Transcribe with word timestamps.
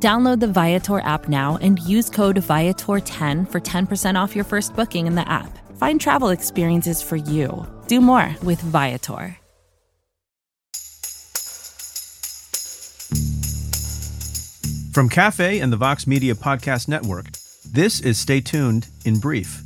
Download 0.00 0.38
the 0.38 0.46
Viator 0.46 1.00
app 1.00 1.28
now 1.28 1.58
and 1.60 1.80
use 1.80 2.08
code 2.08 2.36
Viator10 2.36 3.50
for 3.50 3.60
10% 3.60 4.14
off 4.14 4.36
your 4.36 4.44
first 4.44 4.76
booking 4.76 5.08
in 5.08 5.16
the 5.16 5.28
app. 5.28 5.58
Find 5.76 6.00
travel 6.00 6.28
experiences 6.28 7.02
for 7.02 7.16
you. 7.16 7.66
Do 7.88 8.00
more 8.00 8.36
with 8.44 8.60
Viator. 8.60 9.36
From 14.92 15.08
Cafe 15.08 15.58
and 15.60 15.72
the 15.72 15.76
Vox 15.76 16.06
Media 16.06 16.34
Podcast 16.34 16.88
Network, 16.88 17.26
this 17.72 18.00
is 18.00 18.18
Stay 18.18 18.40
Tuned 18.40 18.86
in 19.04 19.18
Brief. 19.18 19.62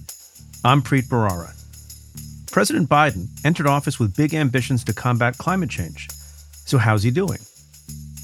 I'm 0.64 0.82
Preet 0.82 1.09
Bharara. 1.09 1.54
President 2.51 2.88
Biden 2.88 3.28
entered 3.45 3.66
office 3.66 3.98
with 3.98 4.16
big 4.16 4.34
ambitions 4.34 4.84
to 4.84 4.92
combat 4.92 5.38
climate 5.38 5.70
change. 5.70 6.09
So, 6.66 6.76
how's 6.78 7.02
he 7.02 7.10
doing? 7.10 7.38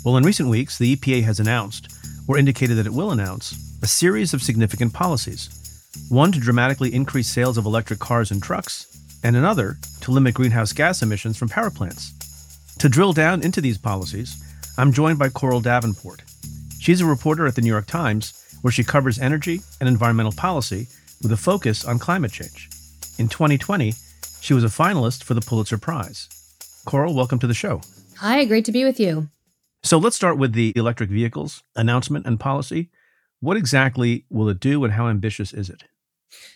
Well, 0.04 0.16
in 0.16 0.24
recent 0.24 0.48
weeks, 0.48 0.78
the 0.78 0.96
EPA 0.96 1.24
has 1.24 1.40
announced, 1.40 1.97
or 2.28 2.38
indicated 2.38 2.74
that 2.74 2.86
it 2.86 2.92
will 2.92 3.10
announce, 3.10 3.80
a 3.82 3.86
series 3.86 4.34
of 4.34 4.42
significant 4.42 4.92
policies. 4.92 5.48
One 6.10 6.30
to 6.30 6.38
dramatically 6.38 6.94
increase 6.94 7.26
sales 7.26 7.58
of 7.58 7.66
electric 7.66 7.98
cars 7.98 8.30
and 8.30 8.42
trucks, 8.42 8.86
and 9.24 9.34
another 9.34 9.78
to 10.02 10.10
limit 10.12 10.34
greenhouse 10.34 10.72
gas 10.72 11.02
emissions 11.02 11.36
from 11.36 11.48
power 11.48 11.70
plants. 11.70 12.12
To 12.78 12.88
drill 12.88 13.12
down 13.12 13.42
into 13.42 13.60
these 13.60 13.78
policies, 13.78 14.36
I'm 14.76 14.92
joined 14.92 15.18
by 15.18 15.30
Coral 15.30 15.60
Davenport. 15.60 16.22
She's 16.78 17.00
a 17.00 17.06
reporter 17.06 17.46
at 17.46 17.56
the 17.56 17.62
New 17.62 17.70
York 17.70 17.86
Times, 17.86 18.58
where 18.62 18.70
she 18.70 18.84
covers 18.84 19.18
energy 19.18 19.60
and 19.80 19.88
environmental 19.88 20.32
policy 20.32 20.86
with 21.22 21.32
a 21.32 21.36
focus 21.36 21.84
on 21.84 21.98
climate 21.98 22.32
change. 22.32 22.68
In 23.18 23.28
2020, 23.28 23.94
she 24.40 24.54
was 24.54 24.64
a 24.64 24.68
finalist 24.68 25.24
for 25.24 25.34
the 25.34 25.40
Pulitzer 25.40 25.78
Prize. 25.78 26.28
Coral, 26.84 27.14
welcome 27.14 27.38
to 27.40 27.46
the 27.46 27.54
show. 27.54 27.80
Hi, 28.18 28.44
great 28.44 28.64
to 28.66 28.72
be 28.72 28.84
with 28.84 29.00
you. 29.00 29.28
So 29.82 29.98
let's 29.98 30.16
start 30.16 30.38
with 30.38 30.52
the 30.52 30.72
electric 30.76 31.10
vehicles 31.10 31.62
announcement 31.76 32.26
and 32.26 32.38
policy. 32.38 32.90
What 33.40 33.56
exactly 33.56 34.24
will 34.28 34.48
it 34.48 34.60
do 34.60 34.82
and 34.84 34.94
how 34.94 35.08
ambitious 35.08 35.52
is 35.52 35.70
it? 35.70 35.84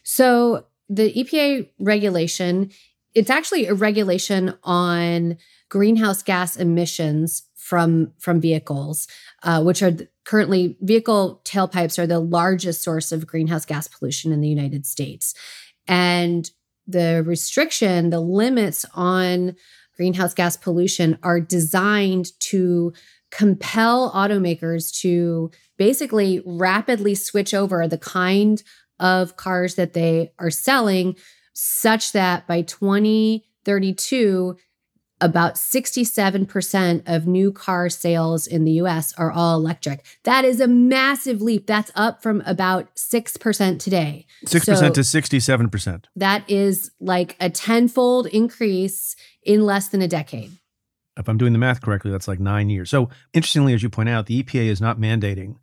So, 0.02 0.66
the 0.88 1.12
EPA 1.14 1.70
regulation, 1.78 2.70
it's 3.14 3.30
actually 3.30 3.66
a 3.66 3.74
regulation 3.74 4.54
on 4.64 5.38
greenhouse 5.70 6.22
gas 6.22 6.56
emissions 6.56 7.44
from 7.54 8.12
from 8.18 8.40
vehicles, 8.40 9.06
uh, 9.44 9.62
which 9.62 9.82
are 9.82 9.96
currently 10.24 10.76
vehicle 10.80 11.40
tailpipes 11.44 11.98
are 11.98 12.06
the 12.06 12.18
largest 12.18 12.82
source 12.82 13.12
of 13.12 13.26
greenhouse 13.26 13.64
gas 13.64 13.88
pollution 13.88 14.32
in 14.32 14.40
the 14.40 14.48
United 14.48 14.84
States, 14.84 15.34
and 15.86 16.50
the 16.86 17.22
restriction, 17.24 18.10
the 18.10 18.20
limits 18.20 18.84
on 18.94 19.54
greenhouse 19.96 20.34
gas 20.34 20.56
pollution 20.56 21.18
are 21.22 21.40
designed 21.40 22.38
to 22.40 22.92
compel 23.30 24.12
automakers 24.12 24.94
to 25.00 25.50
basically 25.78 26.42
rapidly 26.44 27.14
switch 27.14 27.54
over 27.54 27.88
the 27.88 27.98
kind 27.98 28.62
of 29.00 29.36
cars 29.36 29.74
that 29.74 29.94
they 29.94 30.32
are 30.38 30.50
selling 30.50 31.16
such 31.54 32.12
that 32.12 32.46
by 32.46 32.62
2032 32.62 34.56
about 35.22 35.54
67% 35.54 37.02
of 37.06 37.26
new 37.26 37.52
car 37.52 37.88
sales 37.88 38.46
in 38.46 38.64
the 38.64 38.72
US 38.72 39.14
are 39.14 39.30
all 39.30 39.54
electric. 39.56 40.04
That 40.24 40.44
is 40.44 40.60
a 40.60 40.66
massive 40.66 41.40
leap. 41.40 41.66
That's 41.66 41.90
up 41.94 42.22
from 42.22 42.42
about 42.44 42.94
6% 42.96 43.78
today. 43.78 44.26
6% 44.46 44.78
so 44.78 44.90
to 44.90 45.00
67%. 45.00 46.04
That 46.16 46.50
is 46.50 46.90
like 47.00 47.36
a 47.40 47.48
tenfold 47.48 48.26
increase 48.26 49.16
in 49.42 49.64
less 49.64 49.88
than 49.88 50.02
a 50.02 50.08
decade. 50.08 50.50
If 51.16 51.28
I'm 51.28 51.38
doing 51.38 51.52
the 51.52 51.58
math 51.58 51.80
correctly, 51.80 52.10
that's 52.10 52.28
like 52.28 52.40
nine 52.40 52.68
years. 52.70 52.90
So, 52.90 53.10
interestingly, 53.32 53.74
as 53.74 53.82
you 53.82 53.90
point 53.90 54.08
out, 54.08 54.26
the 54.26 54.42
EPA 54.42 54.66
is 54.66 54.80
not 54.80 54.98
mandating 54.98 55.56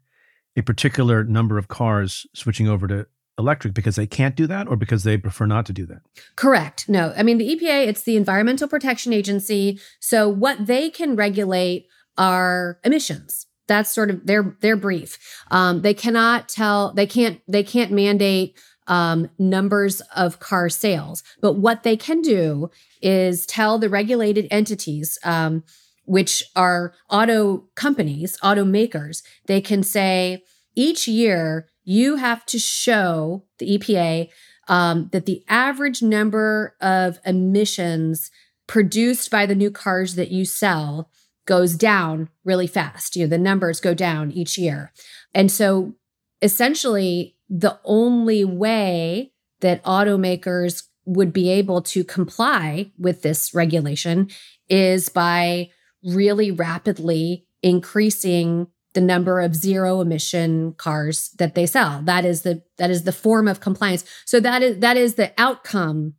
a 0.55 0.61
particular 0.61 1.23
number 1.23 1.57
of 1.57 1.67
cars 1.67 2.27
switching 2.35 2.67
over 2.67 2.87
to 2.87 3.07
electric 3.39 3.73
because 3.73 3.95
they 3.95 4.05
can't 4.05 4.35
do 4.35 4.45
that 4.45 4.67
or 4.67 4.75
because 4.75 5.03
they 5.03 5.17
prefer 5.17 5.45
not 5.45 5.65
to 5.65 5.73
do 5.73 5.85
that? 5.87 6.01
Correct. 6.35 6.87
No. 6.87 7.13
I 7.17 7.23
mean, 7.23 7.39
the 7.39 7.55
EPA, 7.55 7.87
it's 7.87 8.03
the 8.03 8.17
Environmental 8.17 8.67
Protection 8.67 9.13
Agency. 9.13 9.79
So 9.99 10.29
what 10.29 10.67
they 10.67 10.89
can 10.89 11.15
regulate 11.15 11.87
are 12.17 12.79
emissions. 12.83 13.47
That's 13.67 13.91
sort 13.91 14.09
of 14.09 14.25
their 14.25 14.57
their 14.61 14.75
brief. 14.75 15.17
Um, 15.51 15.81
they 15.81 15.93
cannot 15.93 16.49
tell. 16.49 16.91
They 16.93 17.05
can't. 17.05 17.39
They 17.47 17.63
can't 17.63 17.91
mandate 17.91 18.57
um, 18.87 19.29
numbers 19.37 20.01
of 20.15 20.39
car 20.39 20.67
sales. 20.67 21.23
But 21.39 21.53
what 21.53 21.83
they 21.83 21.95
can 21.95 22.21
do 22.21 22.71
is 23.01 23.45
tell 23.45 23.77
the 23.77 23.87
regulated 23.87 24.47
entities, 24.51 25.19
um, 25.23 25.63
which 26.05 26.43
are 26.55 26.93
auto 27.09 27.69
companies, 27.75 28.37
automakers. 28.43 29.21
They 29.45 29.61
can 29.61 29.83
say 29.83 30.43
each 30.75 31.07
year 31.07 31.67
you 31.89 32.17
have 32.17 32.45
to 32.45 32.59
show 32.59 33.43
the 33.57 33.79
EPA 33.79 34.29
um, 34.67 35.09
that 35.11 35.25
the 35.25 35.43
average 35.49 36.03
number 36.03 36.75
of 36.79 37.17
emissions 37.25 38.29
produced 38.67 39.31
by 39.31 39.47
the 39.47 39.55
new 39.55 39.71
cars 39.71 40.13
that 40.13 40.29
you 40.29 40.45
sell 40.45 41.09
goes 41.47 41.73
down 41.73 42.29
really 42.45 42.67
fast. 42.67 43.15
You 43.15 43.23
know, 43.23 43.29
the 43.29 43.39
numbers 43.39 43.79
go 43.79 43.95
down 43.95 44.31
each 44.31 44.55
year. 44.55 44.93
And 45.33 45.51
so 45.51 45.95
essentially, 46.43 47.35
the 47.49 47.79
only 47.83 48.45
way 48.45 49.31
that 49.61 49.83
automakers 49.83 50.83
would 51.05 51.33
be 51.33 51.49
able 51.49 51.81
to 51.81 52.03
comply 52.03 52.91
with 52.99 53.23
this 53.23 53.55
regulation 53.55 54.29
is 54.69 55.09
by 55.09 55.71
really 56.03 56.51
rapidly 56.51 57.47
increasing 57.63 58.67
the 58.93 59.01
number 59.01 59.39
of 59.39 59.55
zero 59.55 60.01
emission 60.01 60.73
cars 60.73 61.29
that 61.37 61.55
they 61.55 61.65
sell. 61.65 62.01
That 62.03 62.25
is 62.25 62.41
the 62.41 62.63
that 62.77 62.89
is 62.89 63.03
the 63.03 63.11
form 63.11 63.47
of 63.47 63.59
compliance. 63.59 64.03
So 64.25 64.39
that 64.39 64.61
is 64.61 64.79
that 64.79 64.97
is 64.97 65.15
the 65.15 65.31
outcome 65.37 66.15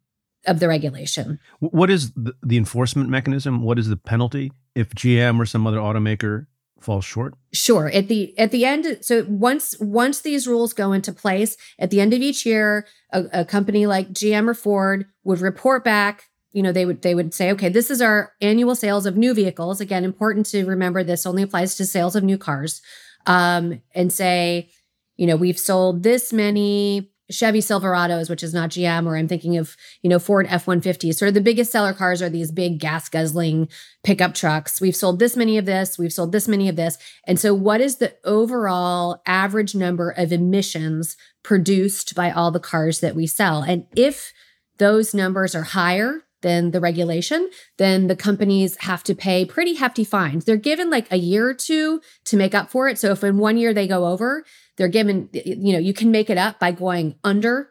of 0.46 0.60
the 0.60 0.68
regulation. 0.68 1.38
What 1.58 1.90
is 1.90 2.12
the, 2.14 2.56
enforcement 2.56 3.10
mechanism? 3.10 3.62
What 3.62 3.78
is 3.78 3.88
the 3.88 3.96
penalty 3.96 4.52
if 4.74 4.90
gm 4.90 5.38
or 5.38 5.46
some 5.46 5.66
other 5.66 5.78
automaker 5.78 6.46
falls 6.80 7.04
short? 7.04 7.34
Sure. 7.52 7.90
At 7.92 8.08
the 8.08 8.38
at 8.38 8.52
the 8.52 8.64
end 8.64 8.98
so 9.02 9.26
once 9.28 9.74
once 9.80 10.20
these 10.20 10.46
rules 10.46 10.72
go 10.72 10.92
into 10.92 11.12
place 11.12 11.56
at 11.78 11.90
the 11.90 12.00
end 12.00 12.14
of 12.14 12.20
each 12.20 12.46
year 12.46 12.86
a, 13.12 13.24
a 13.32 13.44
company 13.44 13.86
like 13.86 14.12
gm 14.12 14.48
or 14.48 14.54
ford 14.54 15.06
would 15.24 15.40
report 15.40 15.84
back 15.84 16.29
you 16.52 16.62
know 16.62 16.72
they 16.72 16.84
would 16.84 17.02
they 17.02 17.14
would 17.14 17.32
say 17.32 17.52
okay 17.52 17.68
this 17.68 17.90
is 17.90 18.00
our 18.00 18.32
annual 18.40 18.74
sales 18.74 19.06
of 19.06 19.16
new 19.16 19.34
vehicles. 19.34 19.80
Again 19.80 20.04
important 20.04 20.46
to 20.46 20.64
remember 20.64 21.02
this 21.02 21.26
only 21.26 21.42
applies 21.42 21.74
to 21.76 21.86
sales 21.86 22.16
of 22.16 22.24
new 22.24 22.38
cars. 22.38 22.82
Um, 23.26 23.82
and 23.94 24.12
say 24.12 24.70
you 25.16 25.26
know 25.26 25.36
we've 25.36 25.58
sold 25.58 26.02
this 26.02 26.32
many 26.32 27.10
chevy 27.30 27.60
silverados 27.60 28.28
which 28.28 28.42
is 28.42 28.52
not 28.52 28.70
gm 28.70 29.06
or 29.06 29.16
i'm 29.16 29.28
thinking 29.28 29.56
of 29.56 29.76
you 30.02 30.10
know 30.10 30.18
ford 30.18 30.46
f-150s. 30.48 31.14
Sort 31.14 31.28
of 31.28 31.34
the 31.34 31.40
biggest 31.40 31.70
seller 31.70 31.92
cars 31.92 32.20
are 32.22 32.28
these 32.28 32.50
big 32.50 32.80
gas 32.80 33.08
guzzling 33.08 33.68
pickup 34.02 34.34
trucks. 34.34 34.80
We've 34.80 34.96
sold 34.96 35.18
this 35.18 35.36
many 35.36 35.56
of 35.58 35.66
this 35.66 35.98
we've 35.98 36.12
sold 36.12 36.32
this 36.32 36.48
many 36.48 36.68
of 36.68 36.76
this. 36.76 36.98
And 37.24 37.38
so 37.38 37.54
what 37.54 37.80
is 37.80 37.96
the 37.96 38.16
overall 38.24 39.22
average 39.26 39.74
number 39.74 40.10
of 40.10 40.32
emissions 40.32 41.16
produced 41.42 42.14
by 42.14 42.30
all 42.30 42.50
the 42.50 42.58
cars 42.58 43.00
that 43.00 43.14
we 43.14 43.26
sell? 43.26 43.62
And 43.62 43.86
if 43.94 44.32
those 44.78 45.14
numbers 45.14 45.54
are 45.54 45.62
higher 45.62 46.24
than 46.42 46.70
the 46.70 46.80
regulation, 46.80 47.50
then 47.76 48.06
the 48.06 48.16
companies 48.16 48.76
have 48.78 49.02
to 49.04 49.14
pay 49.14 49.44
pretty 49.44 49.74
hefty 49.74 50.04
fines. 50.04 50.44
They're 50.44 50.56
given 50.56 50.90
like 50.90 51.10
a 51.10 51.16
year 51.16 51.48
or 51.48 51.54
two 51.54 52.00
to 52.24 52.36
make 52.36 52.54
up 52.54 52.70
for 52.70 52.88
it. 52.88 52.98
So 52.98 53.12
if 53.12 53.22
in 53.24 53.38
one 53.38 53.56
year 53.56 53.74
they 53.74 53.86
go 53.86 54.06
over, 54.06 54.44
they're 54.76 54.88
given, 54.88 55.28
you 55.32 55.72
know, 55.72 55.78
you 55.78 55.92
can 55.92 56.10
make 56.10 56.30
it 56.30 56.38
up 56.38 56.58
by 56.58 56.72
going 56.72 57.16
under 57.22 57.70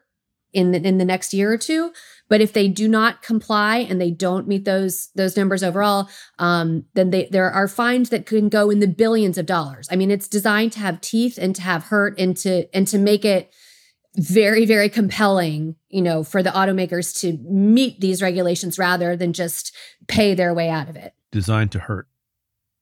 in 0.54 0.71
the, 0.71 0.81
in 0.86 0.98
the 0.98 1.06
next 1.06 1.33
year 1.33 1.51
or 1.51 1.57
two. 1.57 1.92
But 2.27 2.42
if 2.42 2.54
they 2.54 2.68
do 2.68 2.88
not 2.88 3.21
comply 3.21 3.77
and 3.77 4.00
they 4.00 4.12
don't 4.12 4.48
meet 4.48 4.66
those 4.66 5.10
those 5.16 5.36
numbers 5.36 5.63
overall, 5.63 6.10
um, 6.38 6.86
then 6.94 7.10
they, 7.10 7.27
there 7.31 7.50
are 7.50 7.68
fines 7.68 8.10
that 8.10 8.25
can 8.25 8.50
go 8.50 8.69
in 8.69 8.80
the 8.80 8.88
billions 8.88 9.38
of 9.38 9.45
dollars. 9.48 9.88
I 9.92 9.95
mean, 9.95 10.12
it's 10.12 10.27
designed 10.27 10.74
to 10.74 10.80
have 10.80 11.01
teeth 11.01 11.39
and 11.39 11.56
to 11.56 11.62
have 11.63 11.86
hurt 11.86 12.19
and 12.19 12.38
to 12.38 12.68
and 12.75 12.88
to 12.88 13.00
make 13.00 13.25
it 13.25 13.51
very 14.15 14.65
very 14.65 14.89
compelling 14.89 15.75
you 15.89 16.01
know 16.01 16.23
for 16.23 16.41
the 16.41 16.50
automakers 16.50 17.19
to 17.19 17.38
meet 17.44 18.00
these 18.01 18.21
regulations 18.21 18.79
rather 18.79 19.15
than 19.15 19.33
just 19.33 19.75
pay 20.07 20.33
their 20.33 20.53
way 20.53 20.69
out 20.69 20.89
of 20.89 20.95
it 20.95 21.13
designed 21.31 21.71
to 21.71 21.79
hurt 21.79 22.07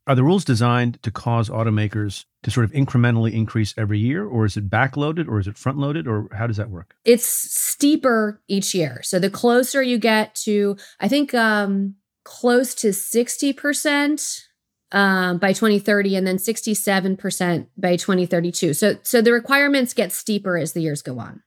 Are 0.07 0.15
the 0.15 0.23
rules 0.23 0.45
designed 0.45 1.03
to 1.03 1.11
cause 1.11 1.49
automakers 1.49 2.25
to 2.43 2.51
sort 2.51 2.63
of 2.63 2.71
incrementally 2.71 3.33
increase 3.33 3.73
every 3.77 3.99
year, 3.99 4.25
or 4.25 4.45
is 4.45 4.55
it 4.55 4.69
backloaded, 4.69 5.27
or 5.27 5.37
is 5.37 5.47
it 5.47 5.57
front 5.57 5.77
loaded, 5.77 6.07
or 6.07 6.29
how 6.31 6.47
does 6.47 6.55
that 6.55 6.69
work? 6.69 6.95
It's 7.03 7.25
steeper 7.25 8.41
each 8.47 8.73
year. 8.73 9.01
So 9.03 9.19
the 9.19 9.29
closer 9.29 9.83
you 9.83 9.97
get 9.97 10.33
to, 10.45 10.77
I 11.01 11.09
think, 11.09 11.33
um, 11.33 11.95
close 12.23 12.73
to 12.75 12.89
60% 12.89 14.46
um, 14.91 15.37
by 15.37 15.53
2030 15.53 16.15
and 16.15 16.25
then 16.25 16.37
67% 16.37 17.67
by 17.77 17.95
2032. 17.95 18.73
So, 18.73 18.97
so 19.03 19.21
the 19.21 19.33
requirements 19.33 19.93
get 19.93 20.11
steeper 20.11 20.57
as 20.57 20.73
the 20.73 20.81
years 20.81 21.01
go 21.01 21.19
on. 21.19 21.43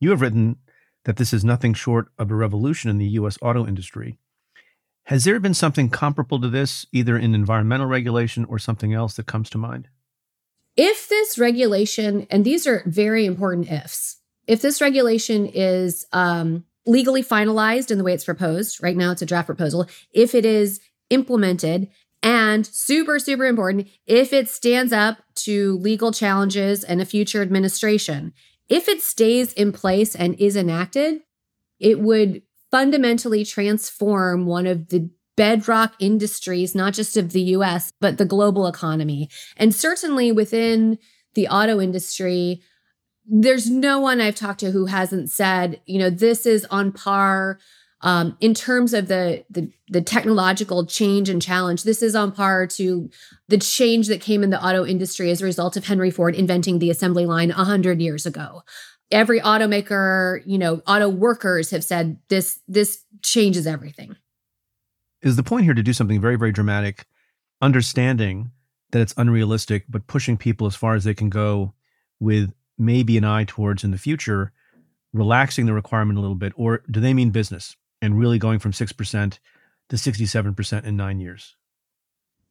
You 0.00 0.10
have 0.10 0.20
written 0.20 0.56
that 1.04 1.16
this 1.16 1.32
is 1.32 1.44
nothing 1.44 1.74
short 1.74 2.08
of 2.18 2.30
a 2.30 2.34
revolution 2.34 2.90
in 2.90 2.98
the 2.98 3.06
US 3.06 3.38
auto 3.40 3.66
industry. 3.66 4.18
Has 5.04 5.24
there 5.24 5.38
been 5.38 5.54
something 5.54 5.88
comparable 5.88 6.40
to 6.40 6.48
this, 6.48 6.84
either 6.92 7.16
in 7.16 7.34
environmental 7.34 7.86
regulation 7.86 8.44
or 8.44 8.58
something 8.58 8.92
else 8.92 9.14
that 9.14 9.26
comes 9.26 9.48
to 9.50 9.58
mind? 9.58 9.88
If 10.76 11.08
this 11.08 11.38
regulation, 11.38 12.26
and 12.28 12.44
these 12.44 12.66
are 12.66 12.82
very 12.86 13.24
important 13.24 13.70
ifs, 13.70 14.16
if 14.46 14.60
this 14.60 14.80
regulation 14.80 15.46
is 15.46 16.06
um, 16.12 16.64
legally 16.86 17.22
finalized 17.22 17.90
in 17.90 17.98
the 17.98 18.04
way 18.04 18.14
it's 18.14 18.24
proposed, 18.24 18.82
right 18.82 18.96
now 18.96 19.12
it's 19.12 19.22
a 19.22 19.26
draft 19.26 19.46
proposal, 19.46 19.86
if 20.12 20.34
it 20.34 20.44
is 20.44 20.80
implemented, 21.10 21.88
and 22.22 22.66
super, 22.66 23.18
super 23.18 23.44
important, 23.44 23.88
if 24.06 24.32
it 24.32 24.48
stands 24.48 24.92
up 24.92 25.18
to 25.36 25.78
legal 25.78 26.12
challenges 26.12 26.82
and 26.82 27.00
a 27.00 27.06
future 27.06 27.42
administration, 27.42 28.32
if 28.68 28.88
it 28.88 29.00
stays 29.00 29.52
in 29.52 29.72
place 29.72 30.14
and 30.14 30.34
is 30.40 30.56
enacted, 30.56 31.20
it 31.78 32.00
would 32.00 32.42
fundamentally 32.70 33.44
transform 33.44 34.46
one 34.46 34.66
of 34.66 34.88
the 34.88 35.08
bedrock 35.36 35.94
industries, 36.00 36.74
not 36.74 36.94
just 36.94 37.16
of 37.16 37.32
the 37.32 37.42
US, 37.42 37.92
but 38.00 38.18
the 38.18 38.24
global 38.24 38.66
economy. 38.66 39.28
And 39.56 39.74
certainly 39.74 40.32
within 40.32 40.98
the 41.34 41.46
auto 41.46 41.80
industry, 41.80 42.62
there's 43.28 43.68
no 43.68 43.98
one 43.98 44.20
I've 44.20 44.34
talked 44.34 44.60
to 44.60 44.70
who 44.70 44.86
hasn't 44.86 45.30
said, 45.30 45.80
you 45.84 45.98
know, 45.98 46.10
this 46.10 46.46
is 46.46 46.64
on 46.70 46.92
par 46.92 47.58
um, 48.02 48.36
in 48.40 48.54
terms 48.54 48.92
of 48.92 49.08
the, 49.08 49.44
the 49.50 49.70
the 49.88 50.02
technological 50.02 50.84
change 50.84 51.28
and 51.28 51.40
challenge. 51.40 51.84
This 51.84 52.02
is 52.02 52.14
on 52.14 52.32
par 52.32 52.66
to 52.68 53.10
the 53.48 53.58
change 53.58 54.08
that 54.08 54.20
came 54.20 54.42
in 54.42 54.50
the 54.50 54.62
auto 54.62 54.84
industry 54.84 55.30
as 55.30 55.40
a 55.40 55.44
result 55.44 55.76
of 55.76 55.84
Henry 55.84 56.10
Ford 56.10 56.34
inventing 56.34 56.78
the 56.78 56.90
assembly 56.90 57.26
line 57.26 57.50
hundred 57.50 58.00
years 58.00 58.26
ago. 58.26 58.62
Every 59.10 59.40
automaker, 59.40 60.42
you 60.44 60.58
know, 60.58 60.82
auto 60.86 61.08
workers 61.08 61.70
have 61.70 61.84
said 61.84 62.18
this 62.28 62.60
this 62.68 63.02
changes 63.22 63.66
everything. 63.66 64.16
Is 65.22 65.36
the 65.36 65.42
point 65.42 65.64
here 65.64 65.74
to 65.74 65.82
do 65.82 65.92
something 65.92 66.20
very 66.20 66.36
very 66.36 66.52
dramatic, 66.52 67.06
understanding 67.62 68.50
that 68.92 69.00
it's 69.00 69.14
unrealistic, 69.16 69.84
but 69.88 70.06
pushing 70.06 70.36
people 70.36 70.66
as 70.66 70.76
far 70.76 70.94
as 70.94 71.04
they 71.04 71.14
can 71.14 71.30
go 71.30 71.74
with 72.20 72.52
maybe 72.78 73.16
an 73.16 73.24
eye 73.24 73.44
towards 73.44 73.82
in 73.84 73.90
the 73.90 73.98
future 73.98 74.52
relaxing 75.12 75.64
the 75.64 75.72
requirement 75.72 76.18
a 76.18 76.20
little 76.20 76.36
bit, 76.36 76.52
or 76.56 76.82
do 76.90 77.00
they 77.00 77.14
mean 77.14 77.30
business 77.30 77.74
and 78.06 78.18
really 78.18 78.38
going 78.38 78.58
from 78.58 78.72
6% 78.72 79.38
to 79.88 79.96
67% 79.96 80.84
in 80.84 80.96
nine 80.96 81.20
years? 81.20 81.56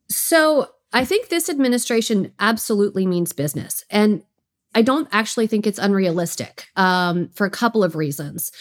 So 0.07 0.69
I 0.93 1.03
think 1.03 1.29
this 1.29 1.49
administration 1.49 2.31
absolutely 2.39 3.07
means 3.07 3.33
business. 3.33 3.83
And 3.89 4.23
I 4.75 4.81
don't 4.81 5.07
actually 5.11 5.47
think 5.47 5.65
it's 5.65 5.79
unrealistic 5.79 6.67
um, 6.75 7.29
for 7.29 7.47
a 7.47 7.49
couple 7.49 7.83
of 7.83 7.95
reasons. 7.95 8.51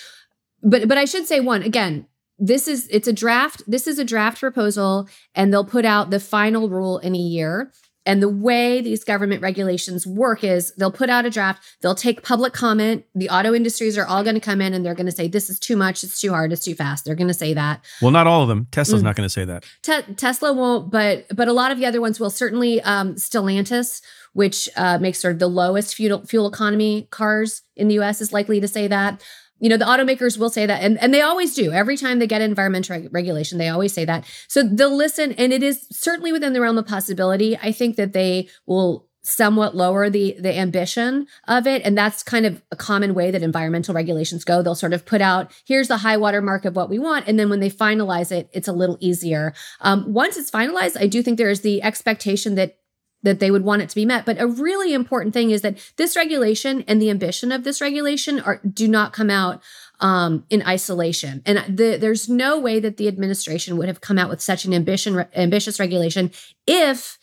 But 0.62 0.88
but 0.88 0.96
I 0.96 1.05
should 1.05 1.26
say 1.26 1.41
one 1.41 1.62
again. 1.62 2.06
This 2.38 2.67
is 2.67 2.88
it's 2.91 3.06
a 3.06 3.12
draft. 3.12 3.62
This 3.67 3.87
is 3.87 3.99
a 3.99 4.05
draft 4.05 4.41
proposal, 4.41 5.08
and 5.35 5.52
they'll 5.52 5.64
put 5.64 5.85
out 5.85 6.11
the 6.11 6.20
final 6.20 6.69
rule 6.69 6.99
in 6.99 7.14
a 7.14 7.19
year. 7.19 7.73
And 8.06 8.22
the 8.22 8.28
way 8.28 8.80
these 8.80 9.02
government 9.02 9.40
regulations 9.40 10.06
work 10.06 10.44
is 10.44 10.74
they'll 10.74 10.92
put 10.92 11.08
out 11.08 11.24
a 11.24 11.30
draft, 11.30 11.62
they'll 11.80 11.94
take 11.94 12.22
public 12.22 12.52
comment. 12.52 13.04
The 13.14 13.30
auto 13.30 13.54
industries 13.54 13.96
are 13.96 14.06
all 14.06 14.22
going 14.22 14.34
to 14.34 14.40
come 14.40 14.60
in 14.60 14.74
and 14.74 14.84
they're 14.84 14.94
going 14.94 15.06
to 15.06 15.12
say, 15.12 15.26
this 15.26 15.48
is 15.48 15.58
too 15.58 15.76
much, 15.76 16.04
it's 16.04 16.20
too 16.20 16.30
hard, 16.30 16.52
it's 16.52 16.64
too 16.64 16.74
fast. 16.74 17.04
They're 17.04 17.14
going 17.14 17.28
to 17.28 17.34
say 17.34 17.54
that. 17.54 17.84
Well, 18.02 18.10
not 18.10 18.26
all 18.26 18.42
of 18.42 18.48
them. 18.48 18.66
Tesla's 18.70 19.00
mm. 19.00 19.04
not 19.04 19.16
going 19.16 19.26
to 19.26 19.32
say 19.32 19.44
that. 19.44 19.64
Te- 19.82 20.14
Tesla 20.14 20.52
won't, 20.52 20.90
but 20.90 21.26
but 21.34 21.48
a 21.48 21.52
lot 21.52 21.70
of 21.70 21.78
the 21.78 21.86
other 21.86 22.00
ones 22.00 22.20
will. 22.20 22.30
Certainly, 22.30 22.82
um, 22.82 23.14
Stellantis, 23.14 24.02
which 24.32 24.68
uh, 24.76 24.98
makes 24.98 25.18
sort 25.18 25.32
of 25.32 25.38
the 25.38 25.48
lowest 25.48 25.94
fuel 25.94 26.24
fuel 26.26 26.46
economy 26.46 27.08
cars 27.10 27.62
in 27.76 27.88
the 27.88 27.94
U.S., 27.94 28.20
is 28.20 28.32
likely 28.32 28.60
to 28.60 28.68
say 28.68 28.86
that 28.88 29.22
you 29.60 29.68
know 29.68 29.76
the 29.76 29.84
automakers 29.84 30.38
will 30.38 30.50
say 30.50 30.66
that 30.66 30.82
and, 30.82 30.98
and 31.00 31.12
they 31.12 31.22
always 31.22 31.54
do. 31.54 31.72
Every 31.72 31.96
time 31.96 32.18
they 32.18 32.26
get 32.26 32.42
environmental 32.42 32.96
reg- 32.96 33.08
regulation 33.12 33.58
they 33.58 33.68
always 33.68 33.92
say 33.92 34.04
that. 34.04 34.24
So 34.48 34.62
they'll 34.62 34.96
listen 34.96 35.32
and 35.32 35.52
it 35.52 35.62
is 35.62 35.86
certainly 35.90 36.32
within 36.32 36.52
the 36.52 36.60
realm 36.60 36.78
of 36.78 36.86
possibility. 36.86 37.56
I 37.56 37.72
think 37.72 37.96
that 37.96 38.12
they 38.12 38.48
will 38.66 39.08
somewhat 39.22 39.74
lower 39.74 40.10
the 40.10 40.36
the 40.38 40.54
ambition 40.54 41.26
of 41.48 41.66
it 41.66 41.80
and 41.82 41.96
that's 41.96 42.22
kind 42.22 42.44
of 42.44 42.62
a 42.70 42.76
common 42.76 43.14
way 43.14 43.30
that 43.30 43.42
environmental 43.42 43.94
regulations 43.94 44.44
go. 44.44 44.62
They'll 44.62 44.74
sort 44.74 44.92
of 44.92 45.06
put 45.06 45.22
out 45.22 45.50
here's 45.64 45.88
the 45.88 45.98
high 45.98 46.18
water 46.18 46.42
mark 46.42 46.64
of 46.64 46.76
what 46.76 46.90
we 46.90 46.98
want 46.98 47.26
and 47.26 47.38
then 47.38 47.48
when 47.48 47.60
they 47.60 47.70
finalize 47.70 48.30
it 48.30 48.50
it's 48.52 48.68
a 48.68 48.72
little 48.72 48.98
easier. 49.00 49.54
Um, 49.80 50.12
once 50.12 50.36
it's 50.36 50.50
finalized 50.50 51.00
i 51.00 51.06
do 51.06 51.22
think 51.22 51.38
there 51.38 51.48
is 51.48 51.62
the 51.62 51.82
expectation 51.82 52.54
that 52.56 52.76
that 53.24 53.40
they 53.40 53.50
would 53.50 53.64
want 53.64 53.82
it 53.82 53.88
to 53.88 53.94
be 53.94 54.04
met. 54.04 54.24
But 54.24 54.40
a 54.40 54.46
really 54.46 54.94
important 54.94 55.34
thing 55.34 55.50
is 55.50 55.62
that 55.62 55.78
this 55.96 56.14
regulation 56.14 56.84
and 56.86 57.02
the 57.02 57.10
ambition 57.10 57.50
of 57.50 57.64
this 57.64 57.80
regulation 57.80 58.38
are 58.38 58.60
do 58.62 58.86
not 58.86 59.12
come 59.12 59.30
out 59.30 59.62
um, 60.00 60.44
in 60.50 60.62
isolation. 60.62 61.42
And 61.44 61.76
the, 61.76 61.96
there's 61.96 62.28
no 62.28 62.58
way 62.58 62.78
that 62.80 62.96
the 62.96 63.08
administration 63.08 63.76
would 63.76 63.88
have 63.88 64.00
come 64.00 64.18
out 64.18 64.30
with 64.30 64.40
such 64.40 64.64
an 64.64 64.72
ambition 64.72 65.24
ambitious 65.34 65.80
regulation 65.80 66.30
if 66.66 67.18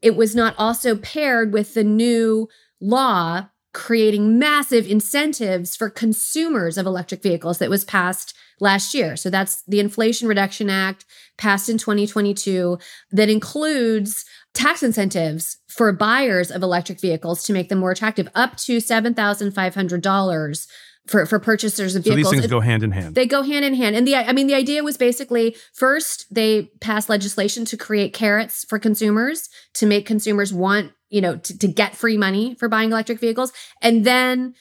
it 0.00 0.16
was 0.16 0.34
not 0.34 0.54
also 0.56 0.96
paired 0.96 1.52
with 1.52 1.74
the 1.74 1.84
new 1.84 2.48
law 2.80 3.48
creating 3.72 4.38
massive 4.38 4.90
incentives 4.90 5.76
for 5.76 5.88
consumers 5.88 6.76
of 6.76 6.86
electric 6.86 7.22
vehicles 7.22 7.58
that 7.58 7.70
was 7.70 7.84
passed 7.84 8.34
last 8.58 8.94
year. 8.94 9.16
So 9.16 9.30
that's 9.30 9.62
the 9.62 9.78
Inflation 9.78 10.26
Reduction 10.26 10.68
Act 10.68 11.04
passed 11.38 11.68
in 11.68 11.78
2022 11.78 12.78
that 13.12 13.30
includes 13.30 14.24
tax 14.54 14.82
incentives 14.82 15.58
for 15.68 15.92
buyers 15.92 16.50
of 16.50 16.62
electric 16.62 17.00
vehicles 17.00 17.42
to 17.44 17.52
make 17.52 17.68
them 17.68 17.78
more 17.78 17.92
attractive, 17.92 18.28
up 18.34 18.56
to 18.56 18.78
$7,500 18.78 20.66
for, 21.06 21.26
for 21.26 21.38
purchasers 21.38 21.96
of 21.96 22.04
vehicles. 22.04 22.26
So 22.26 22.30
these 22.30 22.40
things 22.40 22.50
go 22.50 22.60
hand 22.60 22.82
in 22.82 22.92
hand. 22.92 23.14
They 23.14 23.26
go 23.26 23.42
hand 23.42 23.64
in 23.64 23.74
hand. 23.74 23.96
And 23.96 24.06
the 24.06 24.16
I 24.16 24.32
mean 24.32 24.46
the 24.46 24.54
idea 24.54 24.82
was 24.82 24.96
basically 24.96 25.56
first 25.72 26.26
they 26.32 26.70
passed 26.80 27.08
legislation 27.08 27.64
to 27.66 27.76
create 27.76 28.12
carrots 28.12 28.64
for 28.68 28.78
consumers 28.78 29.48
to 29.74 29.86
make 29.86 30.06
consumers 30.06 30.52
want, 30.52 30.92
you 31.08 31.20
know, 31.20 31.36
to, 31.36 31.58
to 31.58 31.66
get 31.66 31.96
free 31.96 32.16
money 32.16 32.54
for 32.54 32.68
buying 32.68 32.90
electric 32.90 33.18
vehicles. 33.18 33.52
And 33.82 34.04
then 34.04 34.54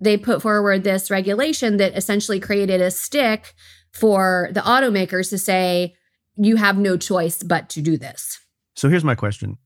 they 0.00 0.16
put 0.16 0.40
forward 0.40 0.84
this 0.84 1.10
regulation 1.10 1.76
that 1.76 1.96
essentially 1.96 2.40
created 2.40 2.80
a 2.80 2.90
stick 2.90 3.54
for 3.92 4.48
the 4.52 4.60
automakers 4.60 5.28
to 5.30 5.38
say 5.38 5.94
you 6.36 6.56
have 6.56 6.78
no 6.78 6.96
choice 6.96 7.42
but 7.42 7.68
to 7.70 7.82
do 7.82 7.98
this. 7.98 8.38
So 8.80 8.88
here's 8.88 9.04
my 9.04 9.14
question 9.14 9.58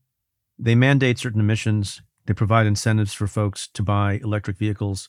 they 0.59 0.75
mandate 0.75 1.17
certain 1.17 1.39
emissions, 1.39 2.01
they 2.25 2.33
provide 2.33 2.65
incentives 2.65 3.13
for 3.13 3.27
folks 3.27 3.65
to 3.69 3.81
buy 3.81 4.19
electric 4.21 4.57
vehicles. 4.57 5.07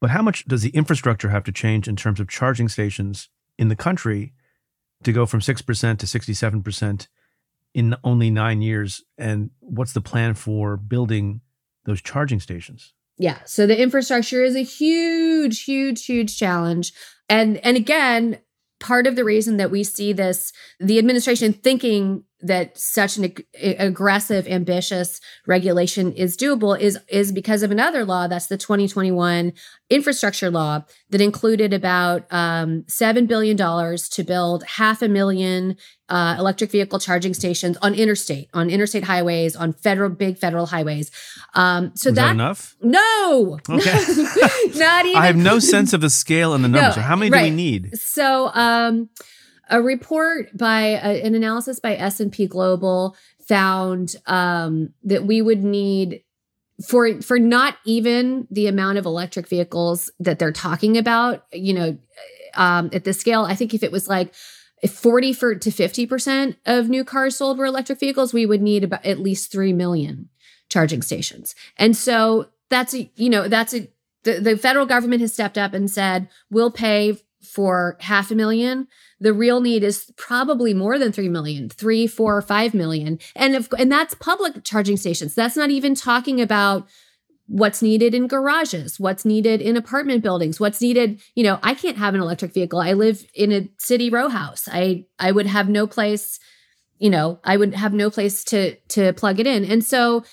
But 0.00 0.10
how 0.10 0.22
much 0.22 0.44
does 0.44 0.62
the 0.62 0.70
infrastructure 0.70 1.28
have 1.30 1.42
to 1.44 1.50
change 1.50 1.88
in 1.88 1.96
terms 1.96 2.20
of 2.20 2.28
charging 2.28 2.68
stations 2.68 3.28
in 3.58 3.66
the 3.66 3.74
country 3.74 4.34
to 5.02 5.12
go 5.12 5.26
from 5.26 5.40
6% 5.40 5.98
to 5.98 6.06
67% 6.06 7.08
in 7.74 7.96
only 8.04 8.30
nine 8.30 8.62
years? 8.62 9.02
And 9.18 9.50
what's 9.58 9.94
the 9.94 10.00
plan 10.00 10.34
for 10.34 10.76
building 10.76 11.40
those 11.84 12.00
charging 12.00 12.38
stations? 12.38 12.92
Yeah. 13.18 13.38
So 13.46 13.66
the 13.66 13.82
infrastructure 13.82 14.44
is 14.44 14.54
a 14.54 14.62
huge, 14.62 15.64
huge, 15.64 16.06
huge 16.06 16.38
challenge. 16.38 16.92
And 17.28 17.56
and 17.66 17.76
again, 17.76 18.38
part 18.78 19.06
of 19.08 19.16
the 19.16 19.24
reason 19.24 19.56
that 19.56 19.70
we 19.70 19.82
see 19.82 20.12
this, 20.12 20.52
the 20.78 20.98
administration 20.98 21.52
thinking 21.52 22.24
that 22.42 22.76
such 22.76 23.16
an 23.16 23.24
ag- 23.24 23.46
aggressive, 23.78 24.46
ambitious 24.46 25.20
regulation 25.46 26.12
is 26.12 26.36
doable 26.36 26.78
is 26.78 26.98
is 27.08 27.32
because 27.32 27.62
of 27.62 27.70
another 27.70 28.04
law. 28.04 28.26
That's 28.26 28.46
the 28.46 28.56
2021 28.56 29.52
infrastructure 29.88 30.50
law 30.50 30.84
that 31.10 31.20
included 31.20 31.72
about 31.72 32.32
um, 32.32 32.84
seven 32.88 33.26
billion 33.26 33.56
dollars 33.56 34.08
to 34.10 34.24
build 34.24 34.64
half 34.64 35.02
a 35.02 35.08
million 35.08 35.76
uh, 36.08 36.36
electric 36.38 36.70
vehicle 36.70 36.98
charging 36.98 37.32
stations 37.32 37.76
on 37.78 37.94
interstate, 37.94 38.48
on 38.52 38.68
interstate 38.68 39.04
highways, 39.04 39.56
on 39.56 39.72
federal 39.72 40.10
big 40.10 40.36
federal 40.36 40.66
highways. 40.66 41.10
Um, 41.54 41.92
so 41.94 42.10
that, 42.10 42.16
that, 42.16 42.30
enough? 42.32 42.76
No, 42.82 43.58
okay, 43.68 43.92
not 44.74 45.06
even. 45.06 45.22
I 45.22 45.26
have 45.26 45.36
no 45.36 45.58
sense 45.58 45.92
of 45.92 46.00
the 46.00 46.10
scale 46.10 46.54
and 46.54 46.64
the 46.64 46.68
numbers. 46.68 46.96
No, 46.96 47.02
so 47.02 47.06
how 47.06 47.16
many 47.16 47.30
right. 47.30 47.44
do 47.44 47.50
we 47.50 47.56
need? 47.56 47.98
So. 47.98 48.50
Um, 48.52 49.08
a 49.72 49.82
report 49.82 50.56
by 50.56 50.80
a, 50.80 51.24
an 51.24 51.34
analysis 51.34 51.80
by 51.80 51.96
S&P 51.96 52.46
Global 52.46 53.16
found 53.48 54.14
um, 54.26 54.92
that 55.02 55.24
we 55.24 55.42
would 55.42 55.64
need 55.64 56.22
for 56.86 57.20
for 57.22 57.38
not 57.38 57.76
even 57.84 58.46
the 58.50 58.66
amount 58.66 58.98
of 58.98 59.06
electric 59.06 59.48
vehicles 59.48 60.10
that 60.20 60.38
they're 60.38 60.52
talking 60.52 60.96
about, 60.96 61.44
you 61.52 61.72
know, 61.72 61.98
um, 62.54 62.90
at 62.92 63.04
the 63.04 63.12
scale. 63.12 63.44
I 63.44 63.54
think 63.54 63.72
if 63.72 63.82
it 63.82 63.92
was 63.92 64.08
like 64.08 64.34
40 64.88 65.32
for, 65.32 65.54
to 65.54 65.70
50% 65.70 66.56
of 66.66 66.88
new 66.88 67.04
cars 67.04 67.36
sold 67.36 67.58
were 67.58 67.66
electric 67.66 68.00
vehicles, 68.00 68.34
we 68.34 68.46
would 68.46 68.62
need 68.62 68.84
about 68.84 69.04
at 69.06 69.20
least 69.20 69.52
3 69.52 69.72
million 69.72 70.28
charging 70.68 71.02
stations. 71.02 71.54
And 71.76 71.96
so 71.96 72.48
that's 72.68 72.94
a, 72.94 73.10
you 73.16 73.30
know, 73.30 73.48
that's 73.48 73.74
a, 73.74 73.88
the, 74.24 74.40
the 74.40 74.56
federal 74.56 74.86
government 74.86 75.20
has 75.20 75.32
stepped 75.32 75.58
up 75.58 75.72
and 75.72 75.90
said, 75.90 76.28
we'll 76.50 76.70
pay 76.70 77.18
for 77.42 77.96
half 78.00 78.30
a 78.30 78.34
million. 78.34 78.88
The 79.22 79.32
real 79.32 79.60
need 79.60 79.84
is 79.84 80.12
probably 80.16 80.74
more 80.74 80.98
than 80.98 81.12
3 81.12 81.28
million, 81.28 81.68
three, 81.68 82.06
four, 82.06 82.36
or 82.36 82.42
five 82.42 82.74
million. 82.74 83.18
And 83.36 83.54
if, 83.54 83.72
and 83.78 83.90
that's 83.90 84.14
public 84.14 84.64
charging 84.64 84.96
stations. 84.96 85.34
That's 85.34 85.56
not 85.56 85.70
even 85.70 85.94
talking 85.94 86.40
about 86.40 86.88
what's 87.46 87.82
needed 87.82 88.14
in 88.14 88.26
garages, 88.26 88.98
what's 88.98 89.24
needed 89.24 89.60
in 89.60 89.76
apartment 89.76 90.22
buildings, 90.22 90.58
what's 90.58 90.80
needed, 90.80 91.20
you 91.34 91.44
know, 91.44 91.58
I 91.62 91.74
can't 91.74 91.98
have 91.98 92.14
an 92.14 92.20
electric 92.20 92.54
vehicle. 92.54 92.80
I 92.80 92.94
live 92.94 93.26
in 93.34 93.52
a 93.52 93.68
city 93.78 94.10
row 94.10 94.28
house. 94.28 94.68
I 94.72 95.04
I 95.18 95.32
would 95.32 95.46
have 95.46 95.68
no 95.68 95.86
place, 95.86 96.40
you 96.98 97.10
know, 97.10 97.40
I 97.44 97.56
would 97.56 97.74
have 97.74 97.92
no 97.92 98.10
place 98.10 98.42
to 98.44 98.76
to 98.88 99.12
plug 99.12 99.38
it 99.38 99.46
in. 99.46 99.64
And 99.64 99.84
so 99.84 100.24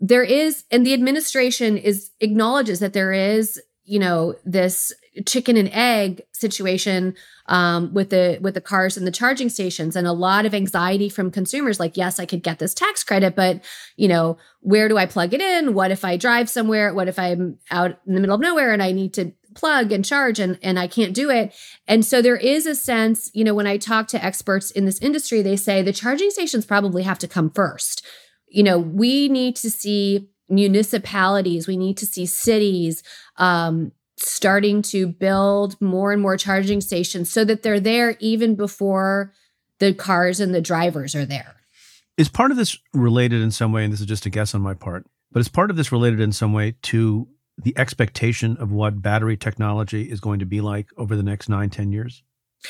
there 0.00 0.22
is 0.22 0.64
and 0.70 0.84
the 0.84 0.94
administration 0.94 1.76
is 1.76 2.10
acknowledges 2.20 2.80
that 2.80 2.92
there 2.92 3.12
is 3.12 3.60
you 3.84 3.98
know 3.98 4.34
this 4.44 4.92
chicken 5.26 5.56
and 5.56 5.70
egg 5.72 6.22
situation 6.32 7.14
um, 7.46 7.92
with 7.92 8.10
the 8.10 8.38
with 8.40 8.54
the 8.54 8.60
cars 8.60 8.96
and 8.96 9.06
the 9.06 9.10
charging 9.10 9.48
stations 9.48 9.96
and 9.96 10.06
a 10.06 10.12
lot 10.12 10.46
of 10.46 10.54
anxiety 10.54 11.08
from 11.08 11.32
consumers 11.32 11.80
like 11.80 11.96
yes 11.96 12.20
i 12.20 12.26
could 12.26 12.44
get 12.44 12.60
this 12.60 12.74
tax 12.74 13.02
credit 13.02 13.34
but 13.34 13.60
you 13.96 14.06
know 14.06 14.38
where 14.60 14.88
do 14.88 14.96
i 14.96 15.06
plug 15.06 15.34
it 15.34 15.40
in? 15.40 15.74
What 15.74 15.90
if 15.90 16.04
i 16.04 16.16
drive 16.16 16.48
somewhere? 16.48 16.94
What 16.94 17.08
if 17.08 17.18
i'm 17.18 17.58
out 17.70 17.98
in 18.06 18.14
the 18.14 18.20
middle 18.20 18.36
of 18.36 18.40
nowhere 18.40 18.72
and 18.72 18.82
i 18.82 18.92
need 18.92 19.12
to 19.14 19.32
plug 19.56 19.90
and 19.90 20.04
charge 20.04 20.38
and 20.38 20.58
and 20.62 20.78
i 20.78 20.86
can't 20.86 21.14
do 21.14 21.28
it? 21.28 21.52
And 21.88 22.04
so 22.04 22.22
there 22.22 22.36
is 22.36 22.66
a 22.66 22.76
sense 22.76 23.30
you 23.34 23.42
know 23.42 23.54
when 23.54 23.66
i 23.66 23.78
talk 23.78 24.06
to 24.08 24.24
experts 24.24 24.70
in 24.70 24.84
this 24.84 25.00
industry 25.00 25.42
they 25.42 25.56
say 25.56 25.82
the 25.82 25.92
charging 25.92 26.30
stations 26.30 26.64
probably 26.64 27.02
have 27.02 27.18
to 27.18 27.28
come 27.28 27.50
first. 27.50 28.06
You 28.46 28.62
know 28.62 28.78
we 28.78 29.28
need 29.28 29.56
to 29.56 29.70
see 29.70 30.28
municipalities, 30.48 31.66
we 31.66 31.76
need 31.76 31.96
to 31.96 32.06
see 32.06 32.26
cities 32.26 33.02
um, 33.36 33.92
starting 34.22 34.82
to 34.82 35.06
build 35.06 35.80
more 35.80 36.12
and 36.12 36.20
more 36.20 36.36
charging 36.36 36.80
stations 36.80 37.30
so 37.30 37.44
that 37.44 37.62
they're 37.62 37.80
there 37.80 38.16
even 38.20 38.54
before 38.54 39.32
the 39.78 39.94
cars 39.94 40.40
and 40.40 40.54
the 40.54 40.60
drivers 40.60 41.14
are 41.14 41.24
there. 41.24 41.56
Is 42.16 42.28
part 42.28 42.50
of 42.50 42.56
this 42.56 42.76
related 42.92 43.40
in 43.40 43.50
some 43.50 43.72
way, 43.72 43.82
and 43.82 43.92
this 43.92 44.00
is 44.00 44.06
just 44.06 44.26
a 44.26 44.30
guess 44.30 44.54
on 44.54 44.60
my 44.60 44.74
part, 44.74 45.06
but 45.32 45.40
is 45.40 45.48
part 45.48 45.70
of 45.70 45.76
this 45.76 45.90
related 45.90 46.20
in 46.20 46.32
some 46.32 46.52
way 46.52 46.76
to 46.82 47.26
the 47.56 47.76
expectation 47.78 48.56
of 48.58 48.72
what 48.72 49.00
battery 49.00 49.36
technology 49.36 50.10
is 50.10 50.20
going 50.20 50.38
to 50.40 50.46
be 50.46 50.60
like 50.60 50.88
over 50.96 51.16
the 51.16 51.22
next 51.22 51.48
nine, 51.48 51.70
ten 51.70 51.92
years? 51.92 52.22